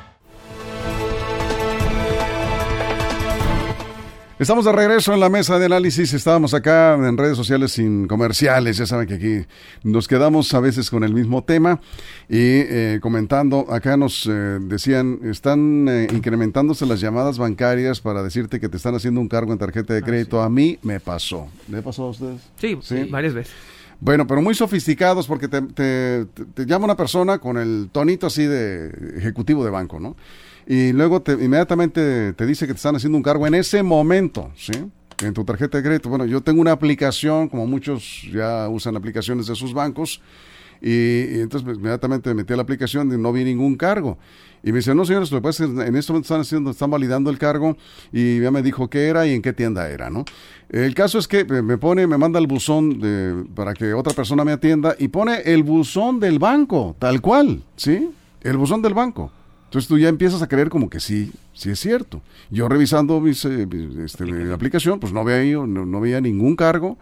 Estamos 4.42 4.66
de 4.66 4.72
regreso 4.72 5.14
en 5.14 5.20
la 5.20 5.30
mesa 5.30 5.60
de 5.60 5.66
análisis. 5.68 6.14
Estábamos 6.14 6.56
acá 6.56 6.96
en 6.96 7.16
redes 7.16 7.38
sociales 7.38 7.74
sin 7.74 8.08
comerciales. 8.08 8.76
Ya 8.78 8.88
saben 8.88 9.08
que 9.08 9.14
aquí 9.14 9.46
nos 9.84 10.08
quedamos 10.08 10.52
a 10.56 10.60
veces 10.60 10.90
con 10.90 11.04
el 11.04 11.14
mismo 11.14 11.44
tema 11.44 11.80
y 12.28 12.40
eh, 12.40 13.00
comentando. 13.04 13.68
Acá 13.72 13.98
nos 13.98 14.26
eh, 14.26 14.32
decían, 14.62 15.20
están 15.26 15.88
eh, 15.88 16.08
incrementándose 16.12 16.88
las 16.88 17.00
llamadas 17.00 17.38
bancarias 17.38 18.02
para 18.02 18.24
decirte 18.24 18.60
que 18.60 18.68
te 18.68 18.78
están 18.78 18.96
haciendo 18.96 19.22
un 19.22 19.28
cargo 19.28 19.54
en 19.54 19.60
tarjeta 19.60 19.94
de 19.94 20.02
crédito. 20.02 20.42
A 20.42 20.50
mí 20.50 20.80
me 20.82 21.00
pasó. 21.00 21.48
¿Le 21.70 21.84
pasó 21.84 22.06
a 22.06 22.10
ustedes? 22.10 22.42
Sí, 22.60 22.80
Sí. 22.82 23.04
varias 23.12 23.36
veces. 23.36 23.54
Bueno, 24.00 24.26
pero 24.26 24.42
muy 24.42 24.56
sofisticados 24.56 25.28
porque 25.28 25.48
te, 25.50 25.62
te- 25.62 26.26
te- 26.34 26.46
te 26.46 26.66
llama 26.66 26.86
una 26.86 26.98
persona 26.98 27.38
con 27.38 27.58
el 27.60 27.90
tonito 27.92 28.26
así 28.26 28.44
de 28.46 28.90
ejecutivo 29.18 29.64
de 29.64 29.70
banco, 29.70 30.00
¿no? 30.00 30.16
Y 30.68 30.94
luego 30.94 31.22
te, 31.22 31.34
inmediatamente 31.34 32.34
te 32.34 32.46
dice 32.46 32.68
que 32.68 32.74
te 32.74 32.78
están 32.78 32.96
haciendo 32.96 33.18
un 33.18 33.24
cargo 33.24 33.48
en 33.48 33.56
ese 33.56 33.84
momento, 33.84 34.52
¿sí? 34.56 34.74
En 35.24 35.34
tu 35.34 35.44
tarjeta 35.44 35.78
de 35.78 35.84
crédito. 35.84 36.10
Bueno, 36.10 36.26
yo 36.26 36.42
tengo 36.42 36.62
una 36.62 36.72
aplicación, 36.72 37.48
como 37.48 37.68
muchos 37.68 38.24
ya 38.32 38.68
usan 38.70 38.96
aplicaciones 38.96 39.48
de 39.48 39.56
sus 39.56 39.74
bancos, 39.74 40.22
y, 40.82 41.40
entonces 41.40 41.64
pues, 41.64 41.78
inmediatamente 41.78 42.30
me 42.30 42.36
metí 42.36 42.54
a 42.54 42.56
la 42.56 42.64
aplicación 42.64 43.14
y 43.14 43.18
no 43.18 43.32
vi 43.32 43.44
ningún 43.44 43.76
cargo. 43.76 44.18
Y 44.64 44.72
me 44.72 44.80
dice, 44.80 44.94
no 44.96 45.06
señores, 45.06 45.32
lo 45.32 45.38
que 45.38 45.44
pasa 45.44 45.66
es 45.66 45.70
en 45.70 45.96
este 45.96 46.12
momento 46.12 46.26
están 46.26 46.42
haciendo, 46.42 46.72
están 46.72 46.90
validando 46.90 47.30
el 47.30 47.38
cargo 47.38 47.78
y 48.12 48.40
ya 48.42 48.52
me 48.52 48.62
dijo 48.62 48.90
qué 48.90 49.08
era 49.08 49.28
y 49.28 49.34
en 49.34 49.42
qué 49.42 49.54
tienda 49.54 49.90
era, 49.90 50.10
¿no? 50.10 50.26
El 50.70 50.94
caso 50.94 51.20
es 51.20 51.28
que 51.28 51.46
me 51.46 51.78
pone, 51.78 52.08
me 52.08 52.18
manda 52.18 52.40
el 52.40 52.48
buzón 52.48 53.00
de, 53.00 53.44
para 53.56 53.74
que 53.74 53.94
otra 53.94 54.14
persona 54.14 54.44
me 54.44 54.52
atienda 54.54 54.96
y 54.98 55.08
pone 55.08 55.42
el 55.46 55.64
buzón 55.64 56.20
del 56.20 56.40
banco, 56.40 56.96
tal 56.98 57.22
cual, 57.22 57.64
¿sí? 57.76 58.12
El 58.42 58.58
buzón 58.58 58.82
del 58.82 58.94
banco. 58.94 59.32
Entonces 59.72 59.88
tú 59.88 59.98
ya 59.98 60.10
empiezas 60.10 60.42
a 60.42 60.50
creer 60.50 60.68
como 60.68 60.90
que 60.90 61.00
sí, 61.00 61.32
sí 61.54 61.70
es 61.70 61.80
cierto. 61.80 62.22
Yo 62.50 62.68
revisando 62.68 63.22
mis, 63.22 63.46
eh, 63.46 63.66
mis, 63.66 63.96
este, 64.00 64.26
mi 64.26 64.52
aplicación, 64.52 65.00
pues 65.00 65.14
no 65.14 65.24
veía, 65.24 65.60
no, 65.60 65.86
no 65.86 66.02
veía 66.02 66.20
ningún 66.20 66.58
cargo. 66.58 66.98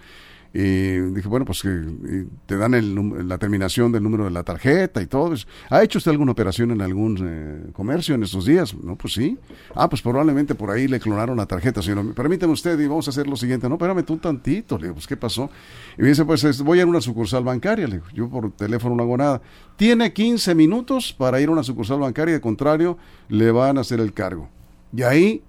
Y 0.52 0.98
dije, 1.14 1.28
bueno, 1.28 1.46
pues 1.46 1.62
que 1.62 2.26
te 2.48 2.58
dan 2.58 2.74
el, 2.74 3.28
la 3.28 3.38
terminación 3.38 3.92
del 3.92 4.02
número 4.02 4.24
de 4.24 4.32
la 4.32 4.42
tarjeta 4.44 5.00
y 5.00 5.06
todo. 5.06 5.36
¿Ha 5.70 5.84
hecho 5.84 6.00
usted 6.00 6.10
alguna 6.10 6.32
operación 6.32 6.72
en 6.72 6.82
algún 6.82 7.18
eh, 7.22 7.70
comercio 7.72 8.16
en 8.16 8.24
estos 8.24 8.46
días? 8.46 8.74
No, 8.74 8.96
pues 8.96 9.14
sí. 9.14 9.38
Ah, 9.76 9.88
pues 9.88 10.02
probablemente 10.02 10.56
por 10.56 10.72
ahí 10.72 10.88
le 10.88 11.00
clonaron 11.00 11.38
la 11.38 11.46
tarjeta, 11.46 11.84
señor. 11.84 12.16
Permítame 12.16 12.52
usted 12.54 12.80
y 12.80 12.88
vamos 12.88 13.08
a 13.08 13.12
hacer 13.12 13.28
lo 13.28 13.36
siguiente. 13.36 13.70
No, 13.70 13.76
espérame 13.76 14.04
tú 14.04 14.14
un 14.14 14.20
tantito. 14.20 14.78
Le 14.78 14.86
digo, 14.86 14.96
pues 14.96 15.06
¿qué 15.06 15.16
pasó? 15.18 15.52
Y 15.98 16.02
me 16.02 16.08
dice, 16.10 16.26
pues 16.26 16.44
es- 16.44 16.62
voy 16.64 16.80
a 16.80 16.82
ir 16.82 16.88
a 16.88 16.90
una 16.90 17.02
sucursal 17.02 17.44
bancaria. 17.44 17.86
Le 17.88 17.98
digo, 17.98 18.08
yo 18.14 18.28
por 18.28 18.52
teléfono 18.52 18.96
no 18.96 19.04
hago 19.04 19.18
nada. 19.18 19.42
Tiene 19.78 20.12
15 20.14 20.56
minutos 20.56 21.14
para 21.14 21.40
ir 21.40 21.50
a 21.50 21.52
una 21.52 21.64
sucursal 21.64 22.00
bancaria, 22.00 22.34
de 22.34 22.42
contrario, 22.42 22.98
le 23.28 23.52
van 23.52 23.78
a 23.78 23.82
hacer 23.82 24.00
el 24.00 24.14
cargo. 24.14 24.50
Y 24.92 25.04
ahí, 25.04 25.44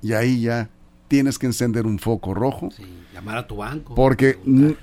y 0.00 0.12
ahí 0.12 0.42
ya 0.42 0.70
tienes 1.08 1.38
que 1.40 1.46
encender 1.46 1.86
un 1.86 1.98
foco 1.98 2.34
rojo. 2.34 2.70
Sí, 2.70 2.84
llamar 3.24 3.38
a 3.38 3.46
tu 3.46 3.56
banco. 3.56 3.94
Porque 3.94 4.38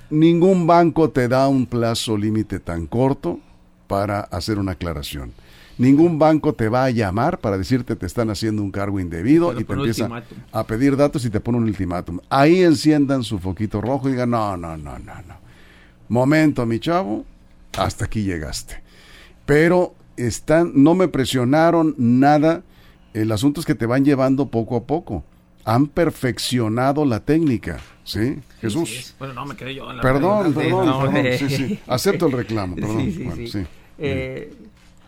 ningún 0.10 0.67
banco 0.67 1.10
te 1.10 1.27
da 1.27 1.48
un 1.48 1.65
plazo 1.65 2.17
límite 2.17 2.60
tan 2.60 2.88
corto 2.88 3.39
para 3.88 4.21
hacer 4.21 4.60
una 4.60 4.74
aclaración. 4.74 5.33
Ningún 5.77 6.19
banco 6.19 6.53
te 6.53 6.69
va 6.69 6.86
a 6.86 6.91
llamar 6.91 7.39
para 7.39 7.57
decirte 7.57 7.95
te 7.95 8.05
están 8.05 8.29
haciendo 8.29 8.62
un 8.62 8.71
cargo 8.71 9.00
indebido 9.00 9.51
y 9.60 9.63
te 9.63 9.74
empieza 9.74 10.03
ultimátum. 10.03 10.38
a 10.51 10.63
pedir 10.65 10.95
datos 10.95 11.25
y 11.25 11.29
te 11.29 11.39
pone 11.39 11.57
un 11.57 11.63
ultimátum. 11.63 12.19
Ahí 12.29 12.62
enciendan 12.62 13.24
su 13.24 13.39
foquito 13.39 13.81
rojo 13.81 14.07
y 14.07 14.12
digan, 14.12 14.29
no, 14.29 14.57
no, 14.57 14.77
no, 14.77 15.00
no, 15.00 15.15
no. 15.27 15.36
Momento, 16.07 16.65
mi 16.65 16.79
chavo, 16.79 17.25
hasta 17.77 18.05
aquí 18.05 18.24
llegaste. 18.24 18.83
Pero 19.45 19.95
están, 20.17 20.71
no 20.75 20.93
me 20.93 21.07
presionaron 21.07 21.95
nada. 21.98 22.63
El 23.13 23.31
asunto 23.31 23.60
es 23.60 23.65
que 23.65 23.75
te 23.75 23.86
van 23.86 24.05
llevando 24.05 24.50
poco 24.50 24.75
a 24.75 24.83
poco. 24.83 25.24
Han 25.65 25.88
perfeccionado 25.88 27.06
la 27.06 27.20
técnica, 27.20 27.80
¿sí? 28.03 28.39
Jesús. 28.60 29.15
Bueno, 29.20 29.34
no, 29.34 29.46
me 29.46 29.56
quedé 29.56 29.75
yo 29.75 29.89
en 29.89 29.98
la 29.98 30.01
Perdón, 30.01 30.53
perdón, 30.53 30.86
No, 30.86 31.12
perdón. 31.12 31.38
Sí, 31.38 31.50
sí. 31.50 31.80
Acepto 31.88 32.27
el 32.27 32.34
reclamo, 32.34 32.75
perdón. 32.75 33.13
Bueno. 33.24 33.68
Eh, 33.98 34.51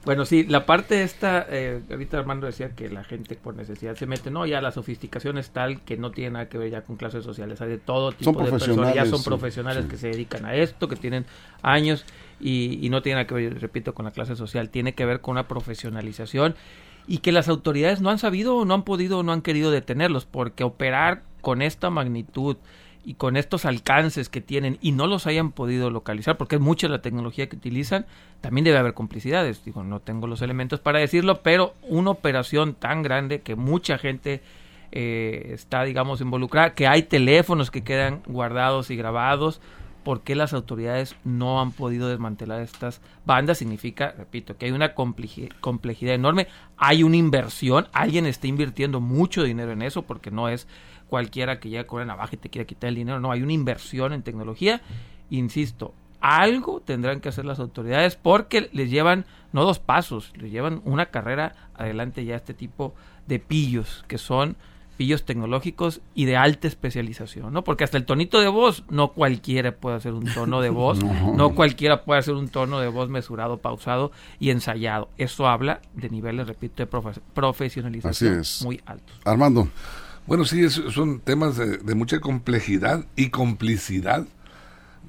bueno, 0.05 0.25
sí, 0.25 0.43
la 0.43 0.65
parte 0.65 1.03
esta, 1.03 1.45
eh, 1.50 1.81
ahorita 1.89 2.19
Armando 2.19 2.45
decía 2.45 2.75
que 2.75 2.89
la 2.89 3.05
gente 3.05 3.36
por 3.36 3.55
necesidad 3.55 3.95
se 3.95 4.05
mete, 4.05 4.31
no, 4.31 4.45
ya 4.45 4.60
la 4.60 4.72
sofisticación 4.72 5.38
es 5.38 5.51
tal 5.51 5.81
que 5.81 5.95
no 5.95 6.12
tiene 6.12 6.31
nada 6.31 6.50
que 6.50 6.57
ver 6.57 6.69
ya 6.69 6.81
con 6.81 6.98
clases 6.98 7.24
sociales, 7.24 7.62
hay 7.62 7.69
de 7.69 7.77
todo 7.77 8.12
tipo 8.12 8.33
Son 8.33 8.43
de 8.43 8.51
personas, 8.51 8.93
ya 8.93 9.05
son 9.05 9.24
profesionales 9.24 9.86
que 9.86 9.95
se 9.95 10.10
dedican 10.10 10.45
a 10.45 10.55
esto, 10.55 10.89
que 10.89 10.98
tienen 10.98 11.25
años 11.62 12.05
y, 12.41 12.86
y 12.86 12.89
no 12.89 13.01
tiene 13.01 13.15
nada 13.15 13.27
que 13.27 13.36
ver, 13.36 13.62
repito, 13.62 13.93
con 13.93 14.03
la 14.03 14.12
clase 14.12 14.36
social, 14.36 14.69
tiene 14.69 14.93
que 14.93 15.05
ver 15.05 15.22
con 15.22 15.33
una 15.33 15.48
profesionalización 15.48 16.55
y 17.07 17.19
que 17.19 17.31
las 17.31 17.50
autoridades 17.50 18.01
no 18.01 18.10
han 18.10 18.19
sabido, 18.19 18.55
o 18.57 18.65
no 18.65 18.74
han 18.74 18.83
podido, 18.83 19.19
o 19.19 19.24
no 19.24 19.31
han 19.31 19.41
querido 19.41 19.72
detenerlos, 19.72 20.25
porque 20.25 20.63
operar 20.63 21.24
con 21.41 21.62
esta 21.62 21.89
magnitud 21.89 22.57
y 23.05 23.15
con 23.15 23.36
estos 23.36 23.65
alcances 23.65 24.29
que 24.29 24.41
tienen 24.41 24.77
y 24.81 24.93
no 24.93 25.07
los 25.07 25.27
hayan 25.27 25.51
podido 25.51 25.89
localizar, 25.89 26.38
porque 26.38 26.55
es 26.55 26.62
mucha 26.62 26.88
la 26.88 27.01
tecnología 27.01 27.50
que 27.50 27.57
utilizan, 27.57 28.05
también 28.39 28.63
debe 28.63 28.77
haber 28.77 28.93
complicidades. 28.93 29.63
Digo, 29.65 29.83
no 29.83 30.00
tengo 30.00 30.27
los 30.27 30.41
elementos 30.41 30.79
para 30.79 31.00
decirlo, 31.00 31.41
pero 31.43 31.74
una 31.88 32.12
operación 32.12 32.75
tan 32.75 33.03
grande 33.03 33.41
que 33.41 33.55
mucha 33.55 33.98
gente 33.98 34.41
eh, 34.93 35.51
está, 35.53 35.83
digamos, 35.83 36.22
involucrada, 36.22 36.75
que 36.75 36.88
hay 36.88 37.03
teléfonos 37.03 37.72
que 37.72 37.83
quedan 37.83 38.22
guardados 38.25 38.89
y 38.89 38.95
grabados, 38.95 39.60
¿por 40.03 40.22
qué 40.22 40.36
las 40.36 40.53
autoridades 40.53 41.15
no 41.24 41.62
han 41.62 41.72
podido 41.72 42.07
desmantelar 42.07 42.62
estas 42.62 43.01
bandas? 43.25 43.57
Significa, 43.57 44.13
repito, 44.17 44.57
que 44.57 44.65
hay 44.65 44.72
una 44.72 44.93
complejidad, 44.93 46.15
enorme, 46.15 46.48
hay 46.77 47.03
una 47.03 47.17
inversión, 47.17 47.88
alguien 47.93 48.25
está 48.25 48.48
invirtiendo 48.48 49.00
mucho 49.00 49.43
dinero 49.43 49.72
en 49.72 49.81
eso, 49.81 50.03
porque 50.03 50.31
no 50.31 50.50
es 50.50 50.67
cualquiera 51.07 51.60
que 51.60 51.69
llega 51.69 51.86
con 51.86 51.98
una 51.98 52.13
navaja 52.13 52.36
y 52.36 52.38
te 52.38 52.50
quiera 52.50 52.65
quitar 52.65 52.89
el 52.89 52.95
dinero, 52.95 53.19
no, 53.19 53.31
hay 53.31 53.41
una 53.41 53.53
inversión 53.53 54.13
en 54.13 54.24
tecnología, 54.24 54.81
insisto, 55.29 55.93
algo 56.19 56.79
tendrán 56.79 57.19
que 57.19 57.29
hacer 57.29 57.43
las 57.43 57.60
autoridades 57.60 58.15
porque 58.15 58.69
les 58.72 58.89
llevan 58.89 59.25
no 59.51 59.65
dos 59.65 59.79
pasos, 59.79 60.31
les 60.38 60.51
llevan 60.51 60.81
una 60.86 61.07
carrera 61.07 61.69
adelante 61.75 62.24
ya 62.24 62.38
este 62.38 62.53
tipo 62.53 62.95
de 63.27 63.39
pillos 63.39 64.05
que 64.07 64.17
son 64.17 64.55
pillos 64.97 65.25
tecnológicos 65.25 66.01
y 66.13 66.25
de 66.25 66.38
alta 66.38 66.67
especialización, 66.67 67.51
¿no? 67.51 67.63
Porque 67.63 67.83
hasta 67.83 67.97
el 67.97 68.05
tonito 68.05 68.39
de 68.39 68.47
voz, 68.47 68.83
no 68.89 69.09
cualquiera 69.13 69.71
puede 69.75 69.95
hacer 69.97 70.13
un 70.13 70.25
tono 70.25 70.62
de 70.62 70.69
voz, 70.69 71.03
No. 71.03 71.33
no 71.35 71.55
cualquiera 71.55 72.03
puede 72.03 72.19
hacer 72.19 72.35
un 72.35 72.47
tono 72.50 72.79
de 72.79 72.88
voz 72.88 73.09
mesurado, 73.09 73.57
pausado 73.57 74.12
y 74.39 74.50
ensayado. 74.51 75.09
Eso 75.17 75.47
habla 75.47 75.81
de 75.95 76.09
niveles, 76.09 76.47
repito, 76.47 76.75
de 76.83 76.89
profe- 76.89 77.19
profesionalización 77.33 78.33
Así 78.39 78.39
es. 78.59 78.62
muy 78.65 78.81
altos. 78.85 79.19
Armando, 79.25 79.67
Bueno, 80.25 80.45
sí, 80.45 80.63
es- 80.63 80.81
son 80.91 81.19
temas 81.19 81.57
de, 81.57 81.77
de 81.79 81.95
mucha 81.95 82.19
complejidad 82.19 83.05
y 83.15 83.29
complicidad 83.29 84.25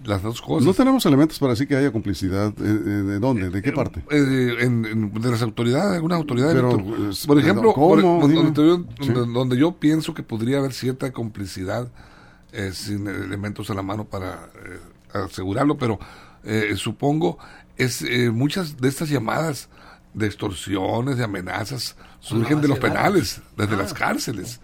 las 0.05 0.23
dos 0.23 0.41
cosas. 0.41 0.67
No 0.67 0.75
tenemos 0.75 1.05
elementos 1.07 1.39
para 1.39 1.53
decir 1.53 1.67
que 1.69 1.77
haya 1.77 1.91
complicidad. 1.93 2.49
eh, 2.49 2.53
eh, 2.63 2.65
¿De 2.65 3.19
dónde? 3.19 3.51
¿De 3.51 3.63
qué 3.63 3.73
parte? 3.73 4.05
Eh, 4.11 4.57
en- 4.61 4.85
en- 4.85 5.13
de 5.13 5.31
las 5.31 5.43
autoridades, 5.43 5.95
algunas 5.95 6.19
autoridades. 6.19 6.55
Pero, 6.55 6.79
por 7.27 7.39
ejemplo, 7.39 7.73
¿cómo? 7.73 8.21
por- 8.21 8.29
Dime. 8.31 8.43
donde, 8.53 8.67
yo, 8.67 8.85
Sí. 9.05 9.13
donde- 9.13 9.57
yo 9.57 9.73
pienso 9.73 10.15
que 10.15 10.23
podría 10.23 10.59
haber 10.59 10.73
cierta 10.73 11.13
complicidad 11.13 11.89
eh, 12.53 12.71
sin 12.73 13.09
elementos 13.09 13.69
a 13.71 13.75
la 13.75 13.83
mano 13.83 14.05
para 14.05 14.49
eh, 14.65 14.79
asegurarlo, 15.27 15.77
pero 15.77 15.99
eh, 16.45 16.75
supongo 16.77 17.39
es 17.77 18.03
eh, 18.03 18.31
muchas 18.31 18.77
de 18.81 18.89
estas 18.89 19.09
llamadas 19.09 19.69
de 20.13 20.27
extorsiones, 20.27 21.17
de 21.17 21.25
amenazas, 21.25 21.97
surgen 22.21 22.61
de 22.61 22.69
los 22.69 22.79
penales, 22.79 23.41
desde 23.57 23.75
Ah. 23.75 23.79
las 23.79 23.93
cárceles. 23.95 24.61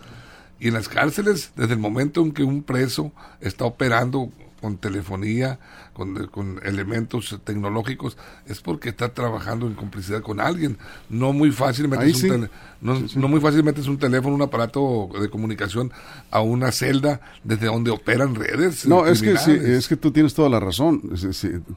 Y 0.61 0.69
en 0.69 0.75
las 0.75 0.89
cárceles, 0.89 1.51
desde 1.57 1.73
el 1.73 1.81
momento 1.81 2.21
en 2.21 2.31
que 2.33 2.45
un 2.45 2.63
preso 2.63 3.11
está 3.41 3.65
operando 3.65 4.31
con 4.61 4.76
telefonía, 4.76 5.59
con, 5.93 6.26
con 6.26 6.61
elementos 6.64 7.38
tecnológicos, 7.45 8.17
es 8.47 8.61
porque 8.61 8.90
está 8.90 9.14
trabajando 9.14 9.67
en 9.67 9.75
complicidad 9.75 10.23
con 10.23 10.40
alguien. 10.40 10.79
No 11.09 11.33
muy 11.33 11.50
fácilmente, 11.50 12.07
es 12.07 12.14
un, 12.17 12.21
sí. 12.21 12.29
tele- 12.29 12.50
no, 12.81 13.02
no 13.17 13.29
muy 13.29 13.40
fácilmente 13.40 13.81
es 13.81 13.87
un 13.87 13.99
teléfono, 13.99 14.35
un 14.35 14.43
aparato 14.43 15.09
de 15.21 15.29
comunicación 15.31 15.93
a 16.31 16.40
una 16.40 16.73
celda 16.73 17.21
desde 17.45 17.67
donde 17.67 17.90
operan 17.90 18.35
redes. 18.35 18.87
No, 18.87 19.07
eh, 19.07 19.12
es 19.12 19.23
que 19.23 19.33
es 19.76 19.88
que 19.88 19.97
tú 19.97 20.11
tienes 20.11 20.35
toda 20.35 20.49
la 20.49 20.61
razón. 20.61 21.02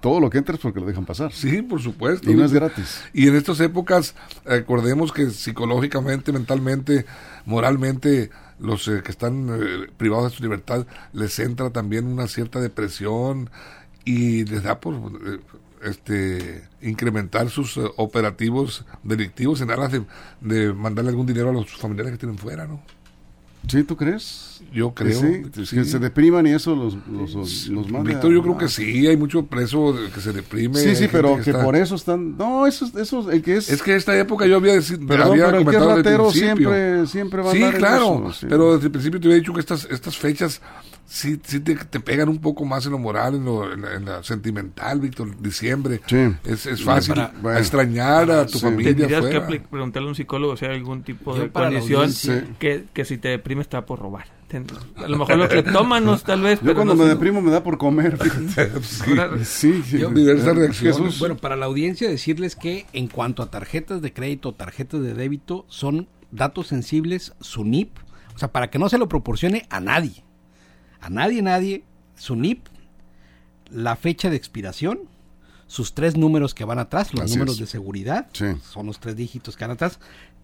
Todo 0.02 0.20
lo 0.20 0.30
que 0.30 0.38
entra 0.38 0.56
es 0.56 0.62
porque 0.62 0.80
lo 0.80 0.86
dejan 0.86 1.06
pasar. 1.06 1.32
Sí, 1.34 1.62
por 1.62 1.82
supuesto. 1.82 2.30
Y 2.30 2.36
no 2.36 2.46
es 2.46 2.54
gratis. 2.54 3.02
Y 3.14 3.28
en 3.28 3.36
estas 3.36 3.60
épocas, 3.60 4.16
recordemos 4.46 5.12
que 5.12 5.30
psicológicamente, 5.30 6.32
mentalmente, 6.32 7.06
moralmente, 7.46 8.30
los 8.64 8.88
eh, 8.88 9.02
que 9.04 9.12
están 9.12 9.50
eh, 9.50 9.90
privados 9.98 10.32
de 10.32 10.38
su 10.38 10.44
libertad, 10.44 10.88
les 11.12 11.38
entra 11.40 11.70
también 11.70 12.08
una 12.08 12.28
cierta 12.28 12.60
depresión 12.62 13.50
y 14.06 14.46
les 14.46 14.64
da 14.64 14.80
por 14.80 14.96
eh, 14.96 15.40
este 15.84 16.64
incrementar 16.82 17.50
sus 17.50 17.78
eh, 17.78 17.82
operativos 17.98 18.86
delictivos 19.04 19.62
en 19.62 19.70
aras 19.70 19.92
de, 19.92 20.04
de 20.42 20.74
mandarle 20.74 21.12
algún 21.12 21.26
dinero 21.26 21.50
a 21.50 21.54
los 21.54 21.70
familiares 21.76 22.14
que 22.14 22.18
tienen 22.18 22.38
fuera, 22.38 22.66
¿no? 22.66 22.82
¿Sí, 23.68 23.84
tú 23.84 23.96
crees? 23.96 24.53
Yo 24.72 24.94
Que 24.94 25.04
creo. 25.06 25.20
sí, 25.20 25.28
que 25.44 25.52
que 25.62 25.66
sí. 25.66 25.86
se 25.86 26.00
depriman 26.00 26.46
y 26.48 26.52
eso 26.52 26.76
los, 26.76 26.96
los, 27.08 27.34
los, 27.34 27.68
los 27.68 27.92
manda 27.92 28.10
Víctor, 28.12 28.32
yo 28.34 28.42
creo 28.42 28.56
a- 28.56 28.58
que 28.60 28.68
sí, 28.68 29.06
hay 29.08 29.18
mucho 29.18 29.46
preso 29.46 29.96
que 30.14 30.22
se 30.22 30.32
deprime. 30.34 30.76
Sí, 30.76 30.96
sí, 30.96 31.08
pero 31.12 31.30
gente 31.30 31.44
que 31.46 31.50
está- 31.52 31.64
por 31.64 31.76
eso 31.76 31.96
están... 31.96 32.38
No, 32.38 32.66
eso, 32.68 32.90
eso 33.00 33.30
el 33.32 33.42
que 33.42 33.58
es... 33.58 33.70
Es 33.70 33.82
que 33.84 33.96
esta 33.96 34.18
época 34.18 34.46
yo 34.46 34.56
había, 34.58 34.76
deci- 34.76 35.06
Perdón, 35.06 35.32
había 35.32 35.46
pero 35.46 35.58
el 35.60 35.64
que 35.66 35.70
es 35.72 35.78
comentado 35.78 35.90
el 35.92 35.98
ratero 36.04 36.32
siempre, 36.32 37.08
siempre 37.08 37.42
va 37.42 37.50
a 37.52 37.54
Sí, 37.54 37.64
claro, 37.78 38.24
eso, 38.30 38.34
sí. 38.40 38.46
pero 38.50 38.74
desde 38.76 38.86
el 38.88 38.92
principio 38.92 39.20
te 39.20 39.28
había 39.28 39.38
dicho 39.40 39.54
que 39.54 39.60
estas, 39.60 39.86
estas 39.92 40.18
fechas 40.18 40.62
sí, 41.06 41.40
sí 41.46 41.60
te, 41.60 41.76
te 41.76 42.00
pegan 42.00 42.30
un 42.30 42.40
poco 42.40 42.66
más 42.66 42.86
en 42.86 42.94
lo 42.94 43.00
moral, 43.00 43.36
en 43.36 43.46
lo, 43.46 43.72
en 43.74 43.82
la, 43.82 43.94
en 43.96 44.06
la 44.06 44.24
sentimental, 44.24 45.00
Víctor, 45.00 45.40
diciembre. 45.42 46.02
Sí. 46.08 46.18
Es, 46.46 46.66
es 46.66 46.84
fácil 46.84 47.14
Para- 47.16 47.34
bueno. 47.42 47.60
extrañar 47.60 48.32
a 48.32 48.46
tu 48.46 48.54
Sí. 48.58 48.60
familia 48.60 48.96
Tendrías 48.96 49.22
que 49.26 49.38
afuera. 49.38 49.48
apli- 49.48 49.62
preguntarle 49.70 50.08
a 50.08 50.10
un 50.10 50.16
psicólogo 50.16 50.58
si 50.58 50.66
hay 50.66 50.76
algún 50.76 51.04
tipo 51.04 51.36
Yo 51.36 51.44
de 51.44 51.50
condición 51.50 52.12
que, 52.60 52.86
que 52.94 53.06
si 53.06 53.18
te 53.18 53.28
deprime 53.30 53.62
está 53.62 53.86
por 53.86 54.00
robar. 54.00 54.26
Ten- 54.54 54.68
A 54.98 55.08
lo 55.08 55.18
mejor 55.18 55.36
los 55.38 55.48
cleptómanos 55.48 56.24
tal 56.24 56.42
vez, 56.44 56.60
Yo 56.60 56.66
pero 56.66 56.76
cuando 56.76 56.94
no 56.94 57.00
me 57.00 57.06
sé. 57.10 57.16
deprimo 57.16 57.42
me 57.42 57.50
da 57.50 57.64
por 57.64 57.80
comer. 57.80 58.20
sí, 59.44 59.82
sí. 59.84 59.98
Yo- 59.98 60.10
diversas 60.12 60.50
Eh, 60.50 60.54
reacciones. 60.54 60.98
Jesús, 60.98 61.18
Bueno, 61.20 61.38
para 61.38 61.56
la 61.56 61.66
audiencia 61.66 62.08
decirles 62.08 62.56
que 62.56 62.86
en 62.94 63.08
cuanto 63.08 63.42
a 63.42 63.50
tarjetas 63.50 64.04
de 64.04 64.14
crédito, 64.14 64.54
tarjetas 64.54 65.02
de 65.02 65.16
débito, 65.16 65.66
son 65.70 66.08
datos 66.30 66.68
sensibles, 66.68 67.34
su 67.40 67.66
NIP, 67.66 67.98
o 68.36 68.38
sea, 68.38 68.52
para 68.52 68.70
que 68.70 68.78
no 68.78 68.90
se 68.90 69.00
lo 69.00 69.10
proporcione 69.10 69.66
a 69.72 69.80
nadie, 69.80 70.24
a 71.02 71.10
nadie, 71.10 71.42
nadie, 71.42 71.84
su 72.16 72.36
NIP, 72.36 72.68
la 73.72 73.96
fecha 73.96 74.30
de 74.30 74.36
expiración, 74.36 75.00
sus 75.66 75.96
tres 75.96 76.16
números 76.16 76.54
que 76.54 76.64
van 76.64 76.78
atrás, 76.78 77.12
los 77.12 77.24
Así 77.24 77.34
números 77.34 77.56
es. 77.56 77.62
de 77.62 77.66
seguridad, 77.66 78.28
Sí. 78.34 78.46
son 78.62 78.86
los 78.86 79.00
tres 79.00 79.16
dígitos 79.16 79.58
que 79.58 79.64
van 79.64 79.72
atrás, 79.72 80.00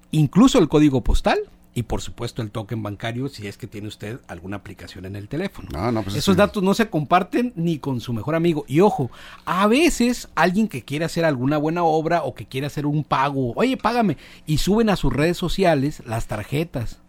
incluso 0.10 0.58
el 0.58 0.68
código 0.68 1.04
postal 1.04 1.38
y 1.74 1.84
por 1.84 2.02
supuesto 2.02 2.42
el 2.42 2.52
token 2.52 2.82
bancario 2.82 3.30
si 3.30 3.48
es 3.48 3.58
que 3.58 3.68
tiene 3.68 3.88
usted 3.88 4.20
alguna 4.28 4.58
aplicación 4.58 5.06
en 5.06 5.16
el 5.16 5.28
teléfono. 5.28 5.70
Ah, 5.76 5.92
no, 5.92 6.04
pues 6.04 6.16
Esos 6.16 6.34
sí. 6.34 6.38
datos 6.38 6.64
no 6.64 6.74
se 6.74 6.90
comparten 6.90 7.54
ni 7.56 7.80
con 7.80 8.02
su 8.02 8.12
mejor 8.12 8.36
amigo. 8.36 8.66
Y 8.68 8.80
ojo, 8.80 9.12
a 9.46 9.68
veces 9.68 10.30
alguien 10.36 10.68
que 10.68 10.84
quiere 10.84 11.06
hacer 11.06 11.26
alguna 11.26 11.58
buena 11.58 11.84
obra 11.84 12.24
o 12.24 12.34
que 12.34 12.48
quiere 12.48 12.68
hacer 12.68 12.86
un 12.86 13.04
pago, 13.04 13.54
oye, 13.56 13.78
págame, 13.78 14.18
y 14.46 14.58
suben 14.58 14.90
a 14.90 14.96
sus 14.96 15.14
redes 15.14 15.38
sociales 15.38 16.02
las 16.06 16.28
tarjetas. 16.28 17.02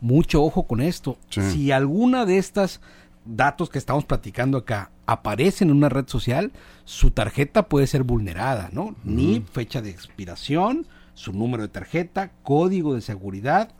Mucho 0.00 0.42
ojo 0.42 0.66
con 0.66 0.80
esto. 0.80 1.18
Sí. 1.30 1.42
Si 1.42 1.72
alguna 1.72 2.26
de 2.26 2.38
estas 2.38 2.80
datos 3.24 3.70
que 3.70 3.78
estamos 3.78 4.04
platicando 4.04 4.58
acá 4.58 4.90
aparecen 5.06 5.70
en 5.70 5.76
una 5.76 5.88
red 5.88 6.06
social, 6.08 6.52
su 6.84 7.10
tarjeta 7.10 7.68
puede 7.68 7.86
ser 7.86 8.02
vulnerada, 8.02 8.70
¿no? 8.72 8.94
Ni 9.04 9.40
fecha 9.52 9.82
de 9.82 9.90
expiración, 9.90 10.86
su 11.14 11.32
número 11.32 11.62
de 11.62 11.68
tarjeta, 11.68 12.30
código 12.42 12.94
de 12.94 13.00
seguridad, 13.00 13.70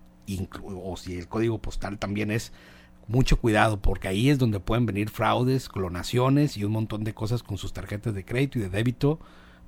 o 0.63 0.97
si 0.97 1.17
el 1.19 1.29
código 1.29 1.59
postal 1.59 1.99
también 1.99 2.31
es 2.31 2.53
mucho 3.09 3.39
cuidado 3.39 3.81
porque 3.81 4.09
ahí 4.09 4.31
es 4.31 4.39
donde 4.39 4.61
pueden 4.61 4.87
venir 4.87 5.11
fraudes, 5.11 5.69
clonaciones 5.69 6.57
y 6.57 6.65
un 6.65 6.73
montón 6.73 7.05
de 7.05 7.15
cosas 7.15 7.43
con 7.43 7.59
sus 7.59 7.73
tarjetas 7.73 8.15
de 8.15 8.25
crédito 8.25 8.59
y 8.59 8.63
de 8.63 8.71
débito. 8.71 9.19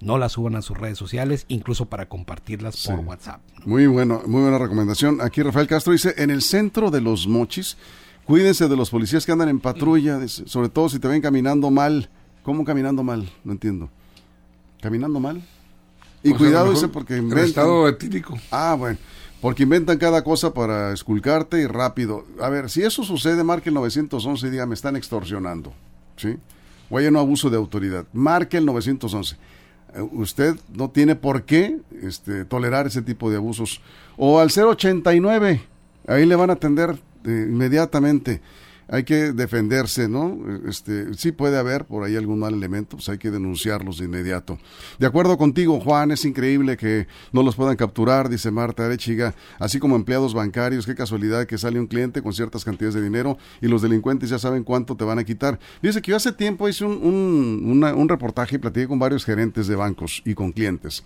No 0.00 0.16
las 0.16 0.32
suban 0.32 0.54
a 0.54 0.62
sus 0.62 0.78
redes 0.78 0.96
sociales, 0.96 1.44
incluso 1.48 1.86
para 1.86 2.08
compartirlas 2.08 2.86
por. 2.86 3.00
WhatsApp. 3.00 3.40
¿no? 3.58 3.66
Muy 3.66 3.88
bueno, 3.88 4.22
muy 4.26 4.42
buena 4.42 4.58
recomendación. 4.58 5.20
Aquí 5.20 5.42
Rafael 5.42 5.66
Castro 5.66 5.92
dice, 5.92 6.14
en 6.18 6.30
el 6.30 6.42
centro 6.42 6.92
de 6.92 7.00
los 7.00 7.26
mochis, 7.26 7.76
cuídense 8.24 8.68
de 8.68 8.76
los 8.76 8.90
policías 8.90 9.26
que 9.26 9.32
andan 9.32 9.48
en 9.48 9.58
patrulla, 9.58 10.20
sobre 10.28 10.68
todo 10.68 10.88
si 10.88 11.00
te 11.00 11.08
ven 11.08 11.20
caminando 11.20 11.70
mal. 11.72 12.08
¿Cómo 12.44 12.64
caminando 12.64 13.02
mal? 13.02 13.28
No 13.42 13.52
entiendo. 13.52 13.90
¿Caminando 14.80 15.18
mal? 15.18 15.42
Y 16.22 16.28
O 16.28 16.30
sea, 16.30 16.34
a 16.34 16.38
cuidado, 16.38 16.70
dice, 16.70 16.88
porque 16.88 17.16
En 17.16 17.36
estado 17.36 17.88
etílico. 17.88 18.38
Ah, 18.52 18.76
bueno. 18.78 18.98
Porque 19.40 19.62
inventan 19.62 19.98
cada 19.98 20.24
cosa 20.24 20.52
para 20.52 20.92
esculcarte 20.92 21.60
y 21.60 21.66
rápido. 21.66 22.24
A 22.40 22.48
ver, 22.48 22.70
si 22.70 22.82
eso 22.82 23.04
sucede, 23.04 23.44
marque 23.44 23.70
el 23.70 23.74
911 23.74 24.46
y 24.46 24.50
diga, 24.50 24.66
me 24.66 24.74
están 24.74 24.96
extorsionando. 24.96 25.72
¿Sí? 26.16 26.36
O 26.90 26.98
hay 26.98 27.06
un 27.06 27.16
abuso 27.16 27.48
de 27.48 27.56
autoridad. 27.56 28.06
Marque 28.12 28.56
el 28.56 28.66
911. 28.66 29.36
Eh, 29.94 30.00
Usted 30.12 30.56
no 30.74 30.90
tiene 30.90 31.14
por 31.14 31.44
qué 31.44 31.78
este, 32.02 32.44
tolerar 32.44 32.86
ese 32.88 33.02
tipo 33.02 33.30
de 33.30 33.36
abusos. 33.36 33.80
O 34.16 34.40
al 34.40 34.50
089. 34.50 35.62
Ahí 36.08 36.26
le 36.26 36.34
van 36.34 36.50
a 36.50 36.54
atender 36.54 36.98
eh, 37.24 37.46
inmediatamente. 37.48 38.40
Hay 38.90 39.04
que 39.04 39.32
defenderse, 39.32 40.08
¿no? 40.08 40.38
Este, 40.66 41.12
sí 41.14 41.30
puede 41.32 41.58
haber 41.58 41.84
por 41.84 42.04
ahí 42.04 42.16
algún 42.16 42.38
mal 42.38 42.54
elemento, 42.54 42.96
pues 42.96 43.08
hay 43.10 43.18
que 43.18 43.30
denunciarlos 43.30 43.98
de 43.98 44.06
inmediato. 44.06 44.58
De 44.98 45.06
acuerdo 45.06 45.36
contigo, 45.36 45.78
Juan, 45.78 46.10
es 46.10 46.24
increíble 46.24 46.78
que 46.78 47.06
no 47.32 47.42
los 47.42 47.54
puedan 47.54 47.76
capturar, 47.76 48.30
dice 48.30 48.50
Marta 48.50 48.86
Arechiga, 48.86 49.34
así 49.58 49.78
como 49.78 49.94
empleados 49.94 50.32
bancarios, 50.32 50.86
qué 50.86 50.94
casualidad 50.94 51.46
que 51.46 51.58
sale 51.58 51.78
un 51.78 51.86
cliente 51.86 52.22
con 52.22 52.32
ciertas 52.32 52.64
cantidades 52.64 52.94
de 52.94 53.02
dinero 53.02 53.36
y 53.60 53.68
los 53.68 53.82
delincuentes 53.82 54.30
ya 54.30 54.38
saben 54.38 54.64
cuánto 54.64 54.96
te 54.96 55.04
van 55.04 55.18
a 55.18 55.24
quitar. 55.24 55.58
Dice 55.82 56.00
que 56.00 56.12
yo 56.12 56.16
hace 56.16 56.32
tiempo 56.32 56.66
hice 56.66 56.86
un, 56.86 56.92
un, 57.02 57.62
una- 57.70 57.94
un 57.94 58.08
reportaje 58.08 58.56
y 58.56 58.58
platiqué 58.58 58.88
con 58.88 58.98
varios 58.98 59.24
gerentes 59.24 59.66
de 59.66 59.76
bancos 59.76 60.22
y 60.24 60.32
con 60.34 60.52
clientes 60.52 61.04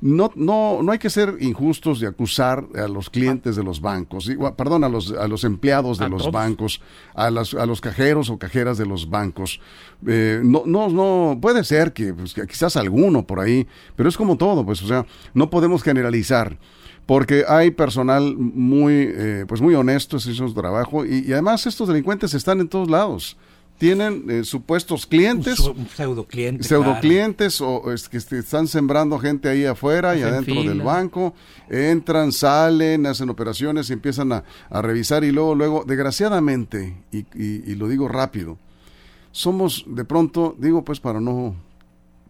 no, 0.00 0.30
no, 0.34 0.82
no 0.82 0.92
hay 0.92 0.98
que 0.98 1.10
ser 1.10 1.36
injustos 1.40 2.00
de 2.00 2.06
acusar 2.06 2.66
a 2.74 2.88
los 2.88 3.10
clientes 3.10 3.56
de 3.56 3.62
los 3.62 3.80
bancos, 3.80 4.30
perdón, 4.56 4.84
a 4.84 4.88
los, 4.88 5.12
a 5.12 5.28
los 5.28 5.44
empleados 5.44 5.98
de 5.98 6.08
los 6.08 6.22
todos. 6.22 6.32
bancos, 6.32 6.80
a, 7.14 7.30
las, 7.30 7.54
a 7.54 7.66
los 7.66 7.80
cajeros 7.80 8.30
o 8.30 8.38
cajeras 8.38 8.78
de 8.78 8.86
los 8.86 9.08
bancos. 9.08 9.60
Eh, 10.06 10.40
no, 10.44 10.62
no, 10.66 10.88
no, 10.88 11.38
puede 11.40 11.64
ser 11.64 11.92
que, 11.92 12.12
pues, 12.14 12.34
que 12.34 12.46
quizás 12.46 12.76
alguno 12.76 13.26
por 13.26 13.40
ahí, 13.40 13.66
pero 13.94 14.08
es 14.08 14.16
como 14.16 14.36
todo, 14.36 14.64
pues, 14.64 14.82
o 14.82 14.86
sea, 14.86 15.06
no 15.34 15.50
podemos 15.50 15.82
generalizar. 15.82 16.58
Porque 17.06 17.44
hay 17.46 17.70
personal 17.70 18.36
muy, 18.36 18.94
eh, 18.94 19.44
pues 19.46 19.60
muy 19.60 19.76
honesto, 19.76 20.16
es 20.16 20.24
su 20.24 20.54
trabajo, 20.54 21.06
y, 21.06 21.24
y 21.28 21.32
además 21.32 21.64
estos 21.66 21.86
delincuentes 21.86 22.34
están 22.34 22.58
en 22.60 22.68
todos 22.68 22.90
lados. 22.90 23.36
Tienen 23.78 24.24
eh, 24.30 24.44
supuestos 24.44 25.06
clientes, 25.06 25.60
Un, 25.60 25.80
un 25.80 25.88
pseudo 25.88 26.24
cliente. 26.24 26.64
pseudo 26.64 26.98
clientes 27.00 27.60
o 27.60 27.92
es 27.92 28.08
que 28.08 28.16
este, 28.16 28.38
están 28.38 28.68
sembrando 28.68 29.18
gente 29.18 29.48
ahí 29.50 29.66
afuera 29.66 30.16
y 30.16 30.22
adentro 30.22 30.54
del 30.62 30.80
banco, 30.80 31.34
entran, 31.68 32.32
salen, 32.32 33.04
hacen 33.06 33.28
operaciones 33.28 33.90
y 33.90 33.92
empiezan 33.92 34.32
a, 34.32 34.44
a 34.70 34.80
revisar 34.80 35.24
y 35.24 35.30
luego, 35.32 35.54
luego, 35.54 35.84
desgraciadamente, 35.86 36.96
y, 37.12 37.18
y- 37.34 37.62
y 37.70 37.74
lo 37.74 37.88
digo 37.88 38.08
rápido, 38.08 38.56
somos 39.30 39.84
de 39.86 40.04
pronto, 40.06 40.56
digo 40.58 40.82
pues 40.82 40.98
para 40.98 41.20
no, 41.20 41.54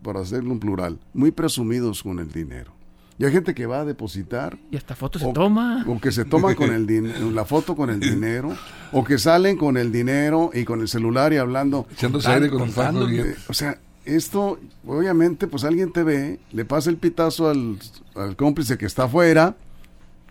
para 0.03 0.21
hacerlo 0.21 0.51
un 0.53 0.59
plural, 0.61 0.99
muy 1.15 1.31
presumidos 1.31 2.03
con 2.03 2.19
el 2.19 2.33
dinero. 2.33 2.73
Y 3.19 3.25
hay 3.25 3.33
gente 3.33 3.55
que 3.55 3.65
va 3.65 3.81
a 3.81 3.85
depositar 3.87 4.59
Y 4.71 4.77
hasta 4.77 4.95
fotos 4.95 5.23
o, 5.23 5.29
se 5.29 5.33
toma. 5.33 5.85
o 5.89 5.99
que 6.01 6.13
se 6.13 6.25
toman 6.27 6.55
con 6.55 6.73
el 6.73 6.87
dinero, 6.87 7.31
la 7.31 7.45
foto 7.47 7.75
con 7.75 7.89
el 7.91 7.99
dinero, 8.13 8.55
o 8.93 9.05
que 9.05 9.19
salen 9.19 9.57
con 9.57 9.77
el 9.79 9.91
dinero 9.91 10.51
y 10.53 10.65
con 10.65 10.81
el 10.81 10.89
celular 10.89 11.33
y 11.33 11.39
hablando. 11.39 11.87
Echándose 11.93 12.29
aire 12.29 12.51
con 12.51 12.59
contando, 12.61 13.07
o 13.49 13.55
sea, 13.55 13.79
esto, 14.05 14.59
obviamente, 14.87 15.47
pues 15.49 15.65
alguien 15.65 15.93
te 15.93 16.03
ve, 16.03 16.39
le 16.53 16.65
pasa 16.65 16.91
el 16.91 16.97
pitazo 16.99 17.49
al, 17.49 17.79
al 18.15 18.37
cómplice 18.37 18.77
que 18.79 18.87
está 18.87 19.05
afuera 19.05 19.57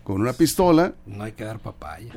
con 0.04 0.20
una 0.20 0.32
pistola, 0.32 0.94
No 1.06 1.24
hay 1.24 1.32
que 1.32 1.42
dar 1.44 1.58
papaya. 1.58 2.12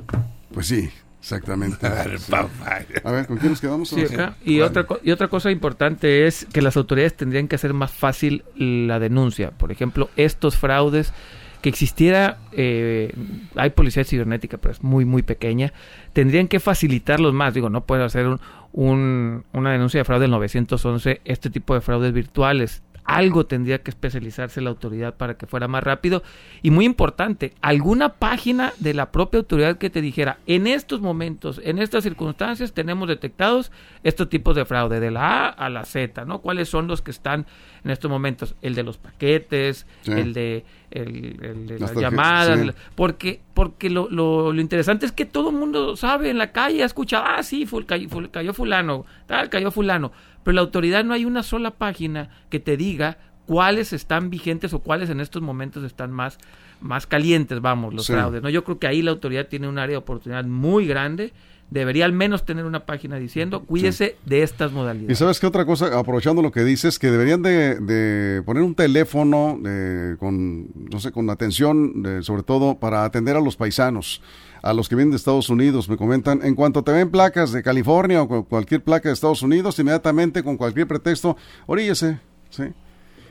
pues 0.53 0.67
sí, 0.67 0.89
Exactamente. 1.19 1.77
Sí. 2.17 2.32
Papá. 2.32 2.79
A 3.03 3.12
ver, 3.12 3.27
¿con 3.27 3.38
quién 3.38 3.51
nos 3.51 3.62
quedamos? 3.62 3.89
Sí, 3.89 4.01
acá. 4.01 4.36
Y, 4.43 4.62
otra, 4.62 4.86
y 5.03 5.12
otra 5.12 5.27
cosa 5.27 5.51
importante 5.51 6.25
es 6.27 6.45
que 6.51 6.62
las 6.62 6.77
autoridades 6.77 7.15
tendrían 7.15 7.47
que 7.47 7.55
hacer 7.55 7.73
más 7.73 7.91
fácil 7.91 8.43
la 8.55 8.99
denuncia. 8.99 9.51
Por 9.51 9.71
ejemplo, 9.71 10.10
estos 10.15 10.58
fraudes, 10.58 11.13
que 11.62 11.67
existiera, 11.69 12.38
eh, 12.53 13.13
hay 13.55 13.71
policía 13.71 14.05
cibernética, 14.05 14.58
pero 14.58 14.71
es 14.71 14.82
muy, 14.82 15.03
muy 15.03 15.21
pequeña, 15.23 15.73
tendrían 16.13 16.47
que 16.47 16.62
facilitarlos 16.62 17.34
más. 17.34 17.53
Digo, 17.53 17.69
no 17.69 17.84
pueden 17.86 18.05
hacer 18.05 18.25
un, 18.27 18.39
un- 18.71 19.43
una 19.51 19.71
denuncia 19.73 19.99
de 19.99 20.05
fraude 20.05 20.21
del 20.21 20.32
911, 20.32 21.19
este 21.25 21.49
tipo 21.49 21.73
de 21.73 21.82
fraudes 21.82 22.13
virtuales. 22.13 22.82
Algo 23.10 23.48
tendría 23.48 23.82
que 23.82 23.89
especializarse 23.89 24.62
la 24.62 24.69
autoridad 24.69 25.15
para 25.15 25.36
que 25.36 25.48
fuera 25.48 25.67
más 25.67 25.84
rápido. 25.84 26.22
Y 26.62 26.69
muy 26.69 26.86
importante, 26.86 27.54
alguna 27.60 28.10
página 28.10 28.72
de 28.78 28.93
la 28.93 29.12
propia 29.12 29.39
autoridad 29.39 29.80
que 29.80 29.89
te 29.89 30.00
dijera, 30.00 30.38
en 30.45 30.67
estos 30.67 31.02
momentos, 31.02 31.60
en 31.63 31.80
estas 31.80 32.04
circunstancias, 32.04 32.72
tenemos 32.72 33.08
detectados 33.08 33.72
estos 34.04 34.30
tipos 34.30 34.56
de 34.56 34.63
fraude, 34.63 35.00
de 35.00 35.10
la 35.10 35.48
A 35.48 35.50
a 35.50 35.69
la 35.69 35.86
Z, 35.86 36.24
¿no? 36.26 36.41
¿Cuáles 36.41 36.69
son 36.69 36.86
los 36.86 37.02
que 37.02 37.10
están 37.10 37.48
en 37.84 37.92
estos 37.92 38.10
momentos? 38.10 38.56
El 38.62 38.76
de 38.76 38.84
los 38.84 38.98
paquetes, 38.98 39.86
Sí. 40.02 40.12
el 40.12 40.34
de, 40.34 40.65
el, 40.92 41.38
el 41.44 41.68
de 41.68 41.80
Las 41.80 41.96
llamadas, 41.96 42.60
sí. 42.60 42.72
porque, 42.96 43.42
porque 43.54 43.89
lo, 43.89 44.10
lo, 44.10 44.52
lo 44.54 44.62
interesante 44.62 45.06
es 45.06 45.12
que 45.12 45.26
todo 45.26 45.50
el 45.50 45.56
mundo 45.56 45.96
sabe 45.96 46.30
en 46.30 46.38
la 46.38 46.52
calle, 46.52 46.84
ha 46.84 46.86
escuchado, 46.86 47.26
ah, 47.28 47.44
sí, 47.44 47.68
cayó, 47.86 48.08
cayó 48.32 48.54
fulano, 48.54 49.06
tal, 49.28 49.50
cayó 49.50 49.72
fulano. 49.72 50.12
Pero 50.44 50.56
la 50.56 50.62
autoridad 50.62 51.04
no 51.04 51.13
hay 51.13 51.26
una 51.26 51.44
sola 51.44 51.72
página 51.72 52.30
que 52.50 52.60
te 52.60 52.78
diga 52.78 53.18
cuáles 53.46 53.94
están 53.94 54.30
vigentes 54.30 54.74
o 54.74 54.80
cuáles 54.80 55.10
en 55.10 55.20
estos 55.20 55.42
momentos 55.42 55.84
están 55.84 56.12
más, 56.12 56.38
más 56.82 57.08
calientes, 57.08 57.60
vamos, 57.62 57.94
los 57.94 58.06
Sí. 58.06 58.13
fraudes. 58.13 58.42
¿no? 58.44 58.50
Yo 58.50 58.63
creo 58.63 58.78
que 58.80 58.88
ahí 58.88 59.02
la 59.02 59.12
autoridad 59.12 59.48
tiene 59.48 59.68
un 59.68 59.78
área 59.80 59.94
de 59.94 59.98
oportunidad 59.98 60.46
muy 60.46 60.86
grande. 60.86 61.34
Debería 61.71 62.05
al 62.05 62.13
menos 62.13 62.45
tener 62.45 62.65
una 62.65 62.86
página 62.88 63.17
diciendo, 63.17 63.62
cuídese 63.63 64.15
de 64.25 64.41
estas 64.41 64.71
Y 64.71 64.73
modalidades. 64.73 65.19
sabes 65.19 65.39
qué 65.39 65.45
otra 65.45 65.65
cosa, 65.65 65.99
aprovechando 65.99 66.41
lo 66.41 66.51
que 66.51 66.63
dices, 66.63 66.97
que 66.97 67.12
deberían 67.12 67.43
de, 67.43 67.75
de 67.79 68.41
poner 68.41 68.63
un 68.63 68.73
teléfono 68.73 69.60
eh, 69.65 70.15
con, 70.19 70.67
no 70.91 70.99
sé, 70.99 71.12
con 71.12 71.29
atención, 71.29 72.03
eh, 72.08 72.19
sobre 72.23 72.41
todo 72.41 72.79
para 72.79 73.05
atender 73.05 73.36
a 73.36 73.39
los 73.39 73.55
paisanos, 73.55 74.19
a 74.63 74.73
los 74.73 74.89
que 74.89 74.95
vienen 74.95 75.12
de 75.12 75.17
Estados 75.17 75.49
Unidos. 75.51 75.88
Me 75.89 75.95
comentan, 75.95 76.39
en 76.43 76.55
cuanto 76.55 76.84
te 76.84 76.91
ven 76.91 77.12
placas 77.12 77.51
de 77.51 77.62
California 77.62 78.23
o 78.23 78.27
cu- 78.27 78.45
cualquier 78.45 78.84
placa 78.84 79.10
de 79.10 79.13
Estados 79.13 79.43
Unidos, 79.43 79.77
inmediatamente 79.77 80.41
con 80.41 80.58
cualquier 80.58 80.88
pretexto, 80.88 81.38
oríllese, 81.67 82.19
¿sí? 82.49 82.63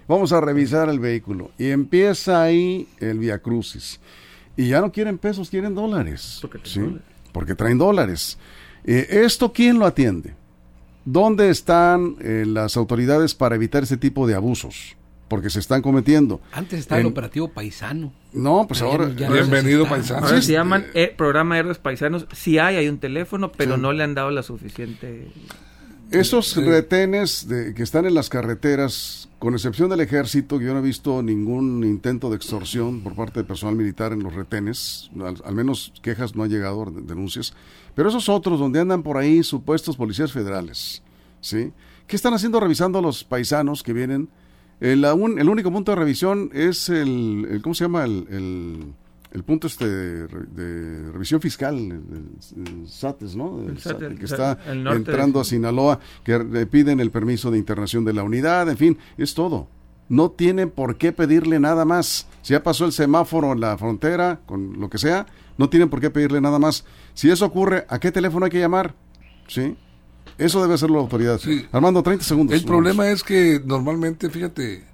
Vamos 0.06 0.32
a 0.32 0.40
revisar 0.40 0.88
el 0.88 1.00
vehículo. 1.00 1.50
Y 1.58 1.70
empieza 1.70 2.40
ahí 2.40 2.86
el 3.00 3.18
Via 3.18 3.40
Crucis. 3.40 3.98
Y 4.56 4.68
ya 4.68 4.80
no 4.80 4.90
quieren 4.92 5.18
pesos, 5.18 5.50
quieren 5.50 5.74
dólares. 5.74 6.40
¿sí? 6.62 6.80
dólares. 6.80 7.02
Porque 7.38 7.54
traen 7.54 7.78
dólares. 7.78 8.36
Eh, 8.84 9.06
¿Esto 9.24 9.52
quién 9.52 9.78
lo 9.78 9.86
atiende? 9.86 10.34
¿Dónde 11.04 11.50
están 11.50 12.16
eh, 12.20 12.42
las 12.44 12.76
autoridades 12.76 13.32
para 13.36 13.54
evitar 13.54 13.84
ese 13.84 13.96
tipo 13.96 14.26
de 14.26 14.34
abusos? 14.34 14.96
Porque 15.28 15.48
se 15.48 15.60
están 15.60 15.80
cometiendo. 15.80 16.40
Antes 16.50 16.80
estaba 16.80 17.00
el 17.00 17.06
operativo 17.06 17.46
paisano. 17.52 18.12
No, 18.32 18.66
pues 18.66 18.82
ahora... 18.82 19.08
ya 19.14 19.30
Bienvenido, 19.30 19.86
paisano. 19.88 20.26
Ahora 20.26 20.40
Sí, 20.40 20.46
se 20.46 20.52
es- 20.52 20.58
llaman 20.58 20.86
eh, 20.94 21.14
programa 21.16 21.56
Héroes 21.56 21.78
Paisanos. 21.78 22.26
Sí 22.32 22.58
hay, 22.58 22.74
hay 22.74 22.88
un 22.88 22.98
teléfono, 22.98 23.52
pero 23.52 23.76
Sí. 23.76 23.80
no 23.82 23.92
le 23.92 24.02
han 24.02 24.14
dado 24.16 24.32
la 24.32 24.42
suficiente... 24.42 25.30
Esos 26.10 26.56
retenes 26.56 27.48
de, 27.48 27.74
que 27.74 27.82
están 27.82 28.06
en 28.06 28.14
las 28.14 28.28
carreteras, 28.30 29.28
con 29.38 29.52
excepción 29.54 29.90
del 29.90 30.00
ejército, 30.00 30.58
yo 30.60 30.72
no 30.72 30.78
he 30.78 30.82
visto 30.82 31.22
ningún 31.22 31.84
intento 31.84 32.30
de 32.30 32.36
extorsión 32.36 33.02
por 33.02 33.14
parte 33.14 33.40
del 33.40 33.46
personal 33.46 33.76
militar 33.76 34.12
en 34.12 34.22
los 34.22 34.34
retenes, 34.34 35.10
al, 35.20 35.36
al 35.44 35.54
menos 35.54 35.92
quejas 36.00 36.34
no 36.34 36.42
ha 36.44 36.46
llegado, 36.46 36.86
de- 36.86 37.02
denuncias, 37.02 37.52
pero 37.94 38.08
esos 38.08 38.28
otros 38.28 38.58
donde 38.58 38.80
andan 38.80 39.02
por 39.02 39.18
ahí 39.18 39.42
supuestos 39.42 39.96
policías 39.96 40.32
federales, 40.32 41.02
¿sí? 41.42 41.72
¿Qué 42.06 42.16
están 42.16 42.32
haciendo 42.32 42.58
revisando 42.58 43.00
a 43.00 43.02
los 43.02 43.22
paisanos 43.22 43.82
que 43.82 43.92
vienen? 43.92 44.28
El, 44.80 45.04
un- 45.04 45.38
el 45.38 45.48
único 45.48 45.70
punto 45.70 45.92
de 45.92 45.96
revisión 45.96 46.50
es 46.54 46.88
el, 46.88 47.46
el- 47.50 47.60
¿cómo 47.62 47.74
se 47.74 47.84
llama? 47.84 48.04
El, 48.04 48.26
el- 48.30 48.92
el 49.32 49.42
punto 49.44 49.66
este 49.66 49.86
de, 49.88 50.26
re- 50.26 50.46
de 50.50 51.12
revisión 51.12 51.40
fiscal, 51.40 51.76
el, 51.76 51.92
el- 51.92 52.66
el 52.82 52.88
SATES, 52.88 53.36
¿no? 53.36 53.60
El, 53.62 53.70
El 53.70 53.78
SAT, 53.78 53.92
SAT, 54.00 54.02
el 54.02 54.18
que 54.18 54.24
está 54.24 54.58
el 54.66 54.82
norte 54.84 54.98
de- 54.98 55.10
entrando 55.10 55.40
a 55.40 55.44
Sinaloa, 55.44 56.00
que 56.24 56.38
le 56.38 56.66
piden 56.66 57.00
el 57.00 57.10
permiso 57.10 57.50
de 57.50 57.58
internación 57.58 58.04
de 58.04 58.12
la 58.14 58.22
unidad, 58.22 58.68
en 58.68 58.76
fin, 58.76 58.98
es 59.16 59.34
todo. 59.34 59.68
No 60.08 60.30
tienen 60.30 60.70
por 60.70 60.96
qué 60.96 61.12
pedirle 61.12 61.60
nada 61.60 61.84
más. 61.84 62.26
Si 62.40 62.54
ya 62.54 62.62
pasó 62.62 62.86
el 62.86 62.92
semáforo 62.92 63.52
en 63.52 63.60
la 63.60 63.76
frontera, 63.76 64.40
con 64.46 64.80
lo 64.80 64.88
que 64.88 64.96
sea, 64.96 65.26
no 65.58 65.68
tienen 65.68 65.90
por 65.90 66.00
qué 66.00 66.08
pedirle 66.08 66.40
nada 66.40 66.58
más. 66.58 66.86
Si 67.12 67.30
eso 67.30 67.44
ocurre, 67.44 67.84
¿a 67.90 67.98
qué 67.98 68.10
teléfono 68.10 68.46
hay 68.46 68.50
que 68.50 68.58
llamar? 68.60 68.94
¿Sí? 69.48 69.76
Eso 70.38 70.62
debe 70.62 70.74
hacerlo 70.74 70.96
la 70.96 71.02
autoridad. 71.02 71.38
Sí. 71.38 71.66
Armando, 71.72 72.02
30 72.02 72.24
segundos. 72.24 72.56
El 72.56 72.64
problema 72.64 73.10
es 73.10 73.22
que 73.22 73.60
normalmente, 73.62 74.30
fíjate, 74.30 74.84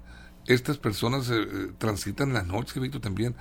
estas 0.47 0.77
personas 0.77 1.29
eh, 1.29 1.35
eh, 1.39 1.67
transitan 1.77 2.33
la 2.33 2.43
noche, 2.43 2.79
Víctor, 2.81 2.99
también. 2.99 3.35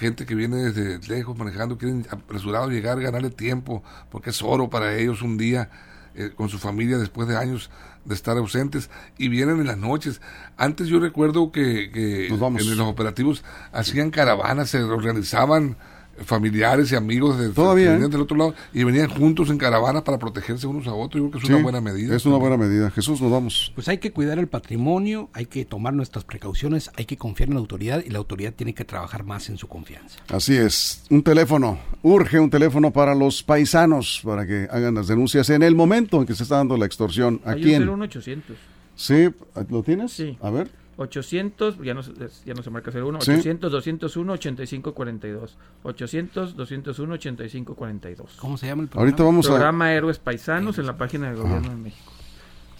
Gente 0.00 0.24
que 0.24 0.34
viene 0.34 0.56
desde 0.56 1.06
lejos 1.14 1.36
manejando, 1.36 1.76
quieren 1.76 2.06
apresurado 2.10 2.70
llegar, 2.70 2.98
ganarle 3.00 3.28
tiempo, 3.28 3.84
porque 4.10 4.30
es 4.30 4.40
oro 4.40 4.70
para 4.70 4.96
ellos 4.96 5.20
un 5.20 5.36
día 5.36 5.68
eh, 6.14 6.30
con 6.34 6.48
su 6.48 6.58
familia 6.58 6.96
después 6.96 7.28
de 7.28 7.36
años 7.36 7.70
de 8.06 8.14
estar 8.14 8.34
ausentes 8.38 8.88
y 9.18 9.28
vienen 9.28 9.60
en 9.60 9.66
las 9.66 9.76
noches. 9.76 10.22
Antes 10.56 10.88
yo 10.88 11.00
recuerdo 11.00 11.52
que, 11.52 11.90
que 11.92 12.28
en 12.28 12.40
los 12.40 12.80
operativos 12.80 13.44
hacían 13.72 14.10
caravanas, 14.10 14.70
se 14.70 14.82
organizaban 14.82 15.76
familiares 16.24 16.92
y 16.92 16.96
amigos 16.96 17.38
de, 17.38 17.50
Todavía, 17.50 17.92
venían 17.92 18.08
¿eh? 18.08 18.12
del 18.12 18.20
otro 18.22 18.36
lado 18.36 18.54
y 18.72 18.84
venían 18.84 19.08
juntos 19.08 19.50
en 19.50 19.58
caravanas 19.58 20.02
para 20.02 20.18
protegerse 20.18 20.66
unos 20.66 20.86
a 20.86 20.94
otros. 20.94 21.22
Yo 21.22 21.30
creo 21.30 21.32
que 21.32 21.38
es 21.38 21.46
Sí, 21.48 21.52
una 21.52 21.62
buena 21.62 21.80
medida. 21.80 22.16
Es 22.16 22.26
una 22.26 22.36
buena 22.36 22.56
medida. 22.56 22.90
Jesús, 22.90 23.20
nos 23.20 23.30
vamos. 23.30 23.72
Pues 23.74 23.88
hay 23.88 23.98
que 23.98 24.12
cuidar 24.12 24.38
el 24.38 24.48
patrimonio, 24.48 25.30
hay 25.32 25.46
que 25.46 25.64
tomar 25.64 25.94
nuestras 25.94 26.24
precauciones, 26.24 26.90
hay 26.96 27.04
que 27.06 27.16
confiar 27.16 27.48
en 27.48 27.54
la 27.54 27.60
autoridad 27.60 28.02
y 28.04 28.10
la 28.10 28.18
autoridad 28.18 28.52
tiene 28.54 28.74
que 28.74 28.84
trabajar 28.84 29.24
más 29.24 29.48
en 29.48 29.58
su 29.58 29.66
confianza. 29.68 30.18
Así 30.28 30.56
es, 30.56 31.04
un 31.10 31.22
teléfono, 31.22 31.78
urge 32.02 32.38
un 32.38 32.50
teléfono 32.50 32.90
para 32.92 33.14
los 33.14 33.42
paisanos, 33.42 34.20
para 34.24 34.46
que 34.46 34.68
hagan 34.70 34.94
las 34.94 35.08
denuncias 35.08 35.50
en 35.50 35.62
el 35.62 35.74
momento 35.74 36.20
en 36.20 36.26
que 36.26 36.34
se 36.34 36.42
está 36.44 36.56
dando 36.56 36.76
la 36.76 36.86
extorsión. 36.86 37.40
¿A 37.44 37.52
Hay 37.52 37.62
quién? 37.62 37.88
un 37.88 38.02
800. 38.02 38.56
Sí, 38.94 39.28
¿lo 39.70 39.82
tienes? 39.82 40.12
Sí. 40.12 40.36
A 40.42 40.50
ver. 40.50 40.70
800, 41.02 41.78
ya 41.82 41.94
no, 41.94 42.02
se- 42.02 42.12
ya 42.44 42.54
no 42.54 42.62
se 42.62 42.70
marca 42.70 42.90
01, 42.90 43.20
Sí. 43.22 43.30
800 43.32 43.72
201 43.72 44.32
8542. 44.34 45.56
800 45.82 46.56
201 46.56 47.14
8542. 47.14 48.36
¿Cómo 48.38 48.56
se 48.58 48.66
llama 48.66 48.82
el 48.82 48.88
programa? 48.88 49.08
Ahorita 49.10 49.22
vamos 49.24 49.46
a... 49.46 49.50
Programa 49.50 49.92
Héroes 49.92 50.18
Paisanos 50.18 50.78
en 50.78 50.86
la 50.86 50.96
página 50.96 51.28
del 51.30 51.36
Gobierno 51.40 51.70
de 51.70 51.76
México. 51.76 52.12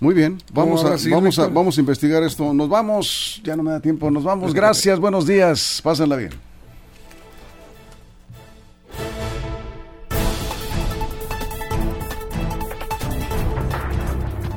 Muy 0.00 0.14
bien, 0.14 0.38
vamos 0.54 0.83
a, 0.85 0.96
sí, 0.96 1.11
vamos, 1.11 1.38
a, 1.38 1.48
vamos 1.48 1.76
a 1.76 1.80
investigar 1.80 2.22
esto. 2.22 2.54
Nos 2.54 2.68
vamos, 2.70 3.40
ya 3.44 3.54
no 3.56 3.62
me 3.62 3.70
da 3.70 3.80
tiempo, 3.80 4.11
nos 4.11 4.24
vamos. 4.24 4.54
Gracias, 4.54 4.98
buenos 5.00 5.26
días, 5.26 5.80
pásenla 5.83 6.16
bien. 6.16 6.30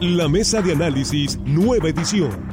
La 0.02 0.28
mesa 0.28 0.62
de 0.62 0.74
análisis, 0.74 1.40
nueva 1.46 1.90
edición. 1.90 2.53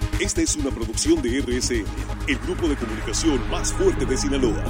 Esta 0.21 0.39
es 0.43 0.55
una 0.55 0.69
producción 0.69 1.19
de 1.23 1.41
RSN, 1.41 1.83
el 2.27 2.37
grupo 2.37 2.67
de 2.67 2.75
comunicación 2.75 3.41
más 3.49 3.73
fuerte 3.73 4.05
de 4.05 4.15
Sinaloa. 4.15 4.63